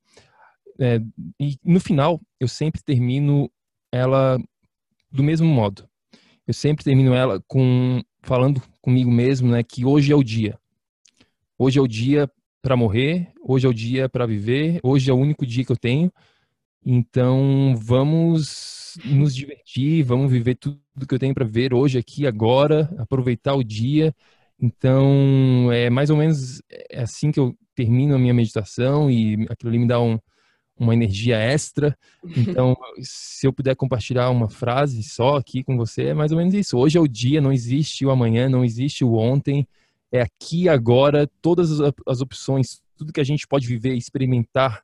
[0.79, 1.01] É,
[1.39, 3.51] e no final, eu sempre termino
[3.91, 4.37] ela
[5.11, 5.89] do mesmo modo.
[6.47, 10.57] Eu sempre termino ela com falando comigo mesmo, né, que hoje é o dia.
[11.57, 12.29] Hoje é o dia
[12.61, 15.77] para morrer, hoje é o dia para viver, hoje é o único dia que eu
[15.77, 16.11] tenho.
[16.85, 22.93] Então, vamos nos divertir, vamos viver tudo que eu tenho para ver hoje aqui agora,
[22.97, 24.13] aproveitar o dia.
[24.61, 29.69] Então, é mais ou menos é assim que eu termino a minha meditação e aquilo
[29.69, 30.19] ali me dá um,
[30.77, 31.97] uma energia extra.
[32.35, 36.53] Então, se eu puder compartilhar uma frase só aqui com você, é mais ou menos
[36.53, 36.77] isso.
[36.77, 39.67] Hoje é o dia, não existe o amanhã, não existe o ontem.
[40.11, 44.81] É aqui agora, todas as opções, tudo que a gente pode viver, experimentar,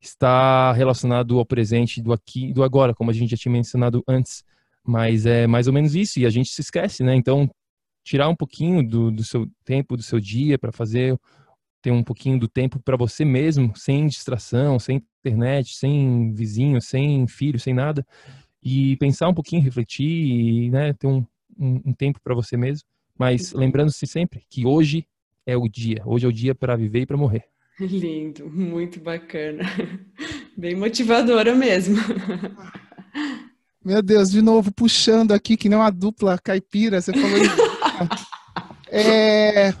[0.00, 4.02] está relacionado ao presente, do aqui e do agora, como a gente já tinha mencionado
[4.06, 4.44] antes.
[4.84, 7.14] Mas é mais ou menos isso, e a gente se esquece, né?
[7.14, 7.50] Então,
[8.08, 11.18] tirar um pouquinho do, do seu tempo, do seu dia para fazer
[11.82, 17.28] ter um pouquinho do tempo para você mesmo, sem distração, sem internet, sem vizinho, sem
[17.28, 18.04] filho, sem nada,
[18.62, 21.24] e pensar um pouquinho, refletir, e, né, ter um,
[21.56, 23.60] um, um tempo para você mesmo, mas uhum.
[23.60, 25.06] lembrando-se sempre que hoje
[25.46, 27.44] é o dia, hoje é o dia para viver e para morrer.
[27.78, 29.64] Lindo, muito bacana,
[30.56, 31.96] bem motivadora mesmo.
[33.84, 37.77] Meu Deus, de novo puxando aqui que não a dupla caipira, você falou.
[38.90, 39.72] É,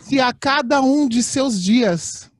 [0.00, 2.30] se a cada um de seus dias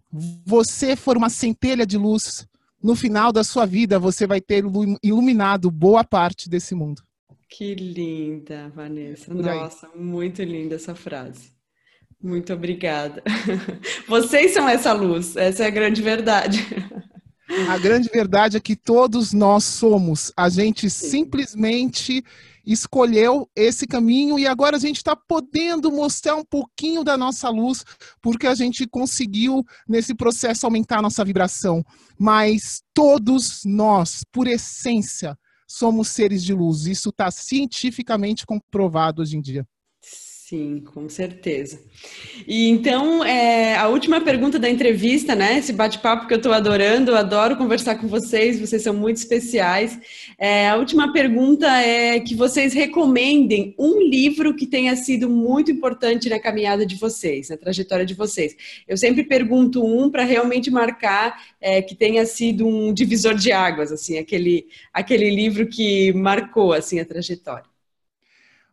[0.45, 2.47] você for uma centelha de luz,
[2.83, 4.65] no final da sua vida você vai ter
[5.03, 7.03] iluminado boa parte desse mundo.
[7.49, 9.33] Que linda, Vanessa.
[9.33, 11.55] Nossa, muito linda essa frase.
[12.23, 13.23] Muito obrigada.
[14.09, 16.67] Vocês são essa luz, essa é a grande verdade.
[17.69, 20.33] A grande verdade é que todos nós somos.
[20.37, 21.11] A gente Sim.
[21.11, 22.25] simplesmente
[22.67, 27.85] escolheu esse caminho e agora a gente está podendo mostrar um pouquinho da nossa luz,
[28.21, 31.85] porque a gente conseguiu, nesse processo, aumentar a nossa vibração.
[32.19, 35.39] Mas todos nós, por essência,
[35.69, 36.87] somos seres de luz.
[36.87, 39.67] Isso está cientificamente comprovado hoje em dia.
[40.49, 41.81] Sim, com certeza.
[42.47, 45.59] E então, é, a última pergunta da entrevista, né?
[45.59, 49.99] Esse bate-papo que eu estou adorando, adoro conversar com vocês, vocês são muito especiais.
[50.39, 56.29] É, a última pergunta é que vocês recomendem um livro que tenha sido muito importante
[56.31, 58.55] na caminhada de vocês, na trajetória de vocês.
[58.87, 63.91] Eu sempre pergunto um para realmente marcar é, que tenha sido um divisor de águas,
[63.91, 67.76] assim, aquele, aquele livro que marcou assim a trajetória.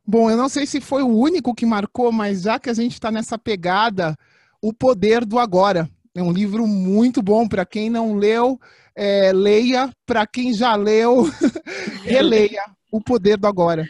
[0.05, 2.93] Bom, eu não sei se foi o único que marcou, mas já que a gente
[2.93, 4.17] está nessa pegada,
[4.61, 5.89] O Poder do Agora.
[6.15, 8.59] É um livro muito bom para quem não leu,
[8.95, 9.89] é, leia.
[10.05, 11.23] Para quem já leu,
[12.03, 13.87] releia O Poder do Agora.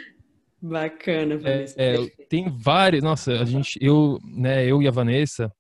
[0.62, 1.76] Bacana, Vanessa.
[1.78, 5.52] É, é, tem vários, nossa, a gente, eu, né, eu e a Vanessa,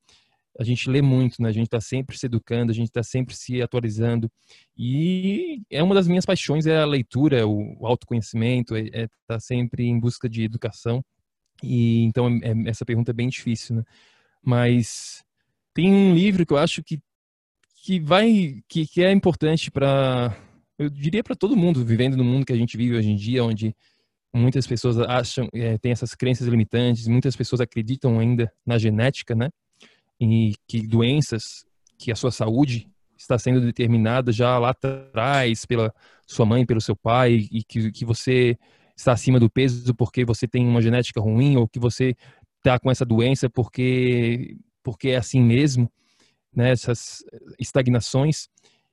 [0.59, 1.49] a gente lê muito, né?
[1.49, 4.31] A gente está sempre se educando, a gente está sempre se atualizando.
[4.77, 9.83] E é uma das minhas paixões é a leitura, o, autoconhecimento, é, é tá sempre
[9.85, 11.03] em busca de educação.
[11.63, 13.83] E então é, é, essa pergunta é bem difícil, né?
[14.41, 15.23] Mas
[15.73, 16.99] tem um livro que eu acho que
[17.83, 20.35] que vai que, que é importante para
[20.77, 23.43] eu diria para todo mundo vivendo no mundo que a gente vive hoje em dia,
[23.43, 23.75] onde
[24.33, 29.49] muitas pessoas acham, é, tem essas crenças limitantes, muitas pessoas acreditam ainda na genética, né?
[30.23, 31.65] E que doenças,
[31.97, 35.93] que a sua saúde está sendo determinada já lá atrás pela
[36.25, 38.57] sua mãe, pelo seu pai, e que, que você
[38.95, 42.15] está acima do peso porque você tem uma genética ruim, ou que você
[42.57, 45.91] está com essa doença porque, porque é assim mesmo,
[46.55, 46.71] né?
[46.71, 47.23] Essas
[47.59, 48.47] estagnações.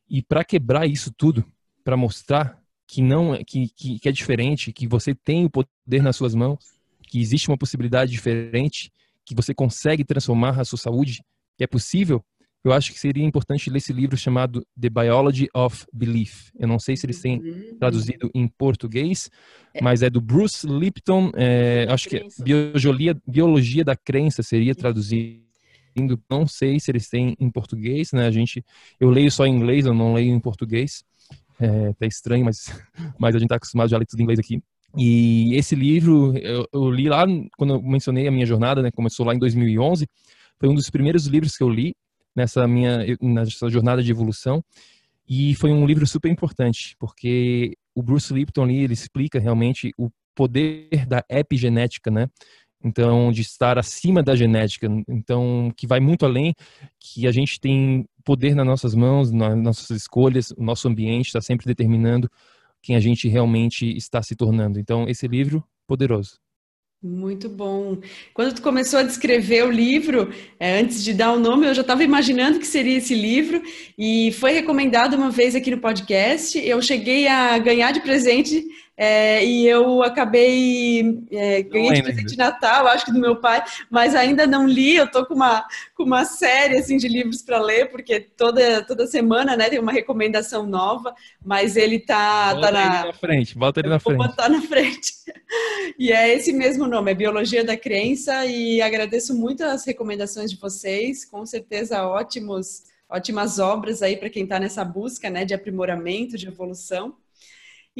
[0.08, 1.44] E para quebrar isso tudo,
[1.84, 6.02] para mostrar que não é, que, que, que é diferente, que você tem o poder
[6.02, 6.58] nas suas mãos,
[7.02, 8.92] que existe uma possibilidade diferente,
[9.30, 11.22] que você consegue transformar a sua saúde,
[11.56, 12.20] que é possível,
[12.64, 16.50] eu acho que seria importante ler esse livro chamado The Biology of Belief.
[16.58, 17.78] Eu não sei se eles têm uhum.
[17.78, 19.30] traduzido em português,
[19.72, 19.80] é.
[19.80, 21.30] mas é do Bruce Lipton.
[21.36, 25.40] É, acho que é biologia, biologia da crença seria traduzido.
[26.28, 28.26] Não sei se eles têm em português, né?
[28.26, 28.64] A gente,
[28.98, 31.04] eu leio só em inglês, eu não leio em português.
[31.58, 32.66] É até estranho, mas,
[33.18, 34.60] mas a gente está acostumado já a ler tudo em inglês aqui.
[34.96, 37.24] E esse livro eu, eu, li lá
[37.56, 38.90] quando eu mencionei a minha jornada, né?
[38.90, 40.06] Começou lá em 2011.
[40.58, 41.94] Foi um dos primeiros livros que eu li
[42.34, 44.62] nessa minha nessa jornada de evolução.
[45.28, 50.10] E foi um livro super importante, porque o Bruce Lipton ali, ele explica realmente o
[50.34, 52.28] poder da epigenética, né?
[52.82, 54.88] Então, de estar acima da genética.
[55.08, 56.54] Então, que vai muito além,
[56.98, 61.40] que a gente tem poder nas nossas mãos, nas nossas escolhas, o nosso ambiente está
[61.40, 62.28] sempre determinando
[62.82, 64.78] quem a gente realmente está se tornando.
[64.78, 66.38] Então, esse livro, poderoso.
[67.02, 67.96] Muito bom.
[68.34, 71.80] Quando tu começou a descrever o livro, é, antes de dar o nome, eu já
[71.80, 73.62] estava imaginando que seria esse livro
[73.98, 76.58] e foi recomendado uma vez aqui no podcast.
[76.58, 78.62] Eu cheguei a ganhar de presente
[79.02, 83.64] é, e eu acabei é, ganhei de presente de Natal, acho que do meu pai,
[83.88, 84.94] mas ainda não li.
[84.96, 89.06] Eu tô com uma, com uma série assim de livros para ler, porque toda, toda
[89.06, 92.98] semana né, tem uma recomendação nova, mas ele tá, bota tá na...
[92.98, 94.18] Ele na frente, bota ele na frente.
[94.18, 95.14] Vou botar na frente.
[95.98, 100.56] E é esse mesmo nome, é Biologia da Crença, e agradeço muito as recomendações de
[100.56, 106.38] vocês, com certeza ótimos, ótimas obras aí para quem está nessa busca né, de aprimoramento,
[106.38, 107.16] de evolução.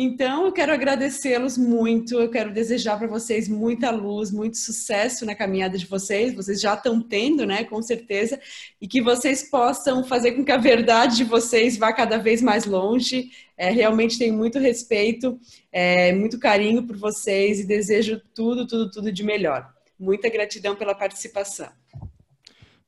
[0.03, 5.35] Então, eu quero agradecê-los muito, eu quero desejar para vocês muita luz, muito sucesso na
[5.35, 8.41] caminhada de vocês, vocês já estão tendo, né, com certeza,
[8.81, 12.65] e que vocês possam fazer com que a verdade de vocês vá cada vez mais
[12.65, 13.29] longe.
[13.59, 15.39] É, realmente tenho muito respeito,
[15.71, 19.71] é, muito carinho por vocês e desejo tudo, tudo, tudo de melhor.
[19.99, 21.69] Muita gratidão pela participação.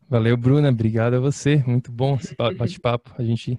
[0.09, 0.71] Valeu, Bruna.
[0.71, 1.63] Obrigado a você.
[1.67, 3.13] Muito bom esse bate-papo.
[3.19, 3.59] A gente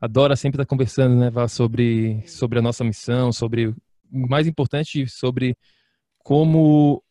[0.00, 3.76] adora sempre estar conversando, né, Vá, sobre, sobre a nossa missão, sobre o
[4.12, 5.56] mais importante, sobre
[6.18, 7.02] como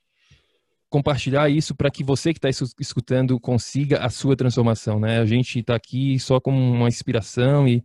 [0.89, 5.19] compartilhar isso para que você que está escutando consiga a sua transformação, né?
[5.19, 7.83] A gente está aqui só como uma inspiração e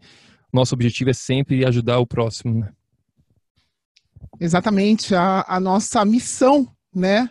[0.51, 2.73] nosso objetivo é sempre ajudar o próximo, né?
[4.41, 7.29] Exatamente, a, a nossa missão, né?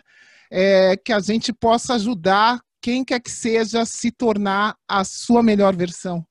[0.50, 5.74] É que a gente possa ajudar quem quer que seja se tornar a sua melhor
[5.74, 6.24] versão.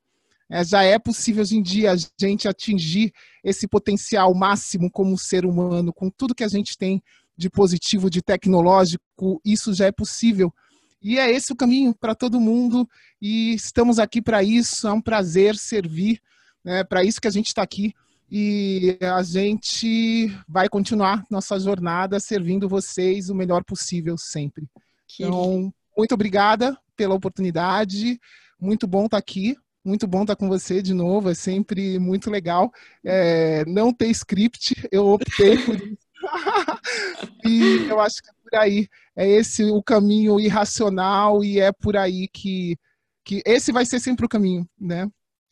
[0.49, 3.13] É, já é possível hoje em dia a gente atingir
[3.43, 7.01] esse potencial máximo como ser humano, com tudo que a gente tem
[7.35, 10.53] de positivo, de tecnológico, isso já é possível.
[11.01, 12.87] E é esse o caminho para todo mundo,
[13.21, 14.87] e estamos aqui para isso.
[14.87, 16.21] É um prazer servir,
[16.63, 17.93] né, para isso que a gente está aqui.
[18.31, 24.67] E a gente vai continuar nossa jornada servindo vocês o melhor possível sempre.
[25.07, 25.23] Que...
[25.23, 28.19] Então, muito obrigada pela oportunidade.
[28.59, 29.55] Muito bom estar tá aqui.
[29.83, 32.71] Muito bom estar com você de novo, é sempre muito legal.
[33.03, 35.97] É, não ter script, eu optei por isso.
[37.45, 38.87] e eu acho que é por aí.
[39.15, 42.77] É esse o caminho irracional e é por aí que,
[43.25, 45.09] que esse vai ser sempre o caminho, né?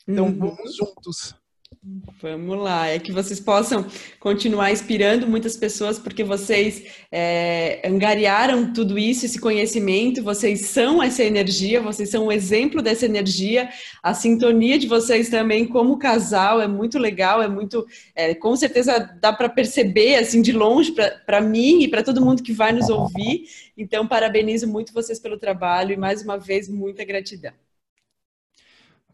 [0.07, 0.39] Então uhum.
[0.39, 1.35] vamos juntos.
[2.21, 3.87] Vamos lá, é que vocês possam
[4.19, 11.23] continuar inspirando muitas pessoas, porque vocês é, angariaram tudo isso, esse conhecimento, vocês são essa
[11.23, 13.67] energia, vocês são um exemplo dessa energia,
[14.03, 18.99] a sintonia de vocês também como casal é muito legal, é muito, é, com certeza
[19.19, 20.93] dá para perceber assim de longe
[21.25, 23.45] para mim e para todo mundo que vai nos ouvir.
[23.75, 27.53] Então, parabenizo muito vocês pelo trabalho e mais uma vez muita gratidão.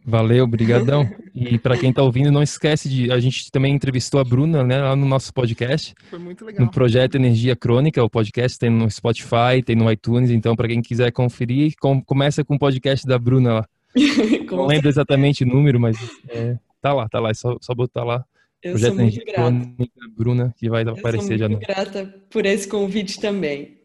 [0.10, 1.06] Valeu, brigadão.
[1.36, 4.82] E para quem está ouvindo, não esquece de a gente também entrevistou a Bruna, né,
[4.82, 5.94] lá no nosso podcast.
[6.10, 6.66] Foi muito legal.
[6.66, 10.82] No projeto Energia Crônica, o podcast tem no Spotify, tem no iTunes, então para quem
[10.82, 13.68] quiser conferir, com, começa com o podcast da Bruna lá.
[14.50, 15.98] não lembro exatamente o número, mas
[16.30, 18.24] é, tá lá, tá lá, é só, só botar lá.
[18.64, 19.42] Eu projeto sou muito Energia grata.
[19.42, 21.68] Crônica Bruna, que vai Eu aparecer sou já muito no.
[21.68, 23.76] grata por esse convite também.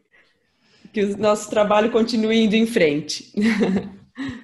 [0.93, 3.29] Que o nosso trabalho continue indo em frente.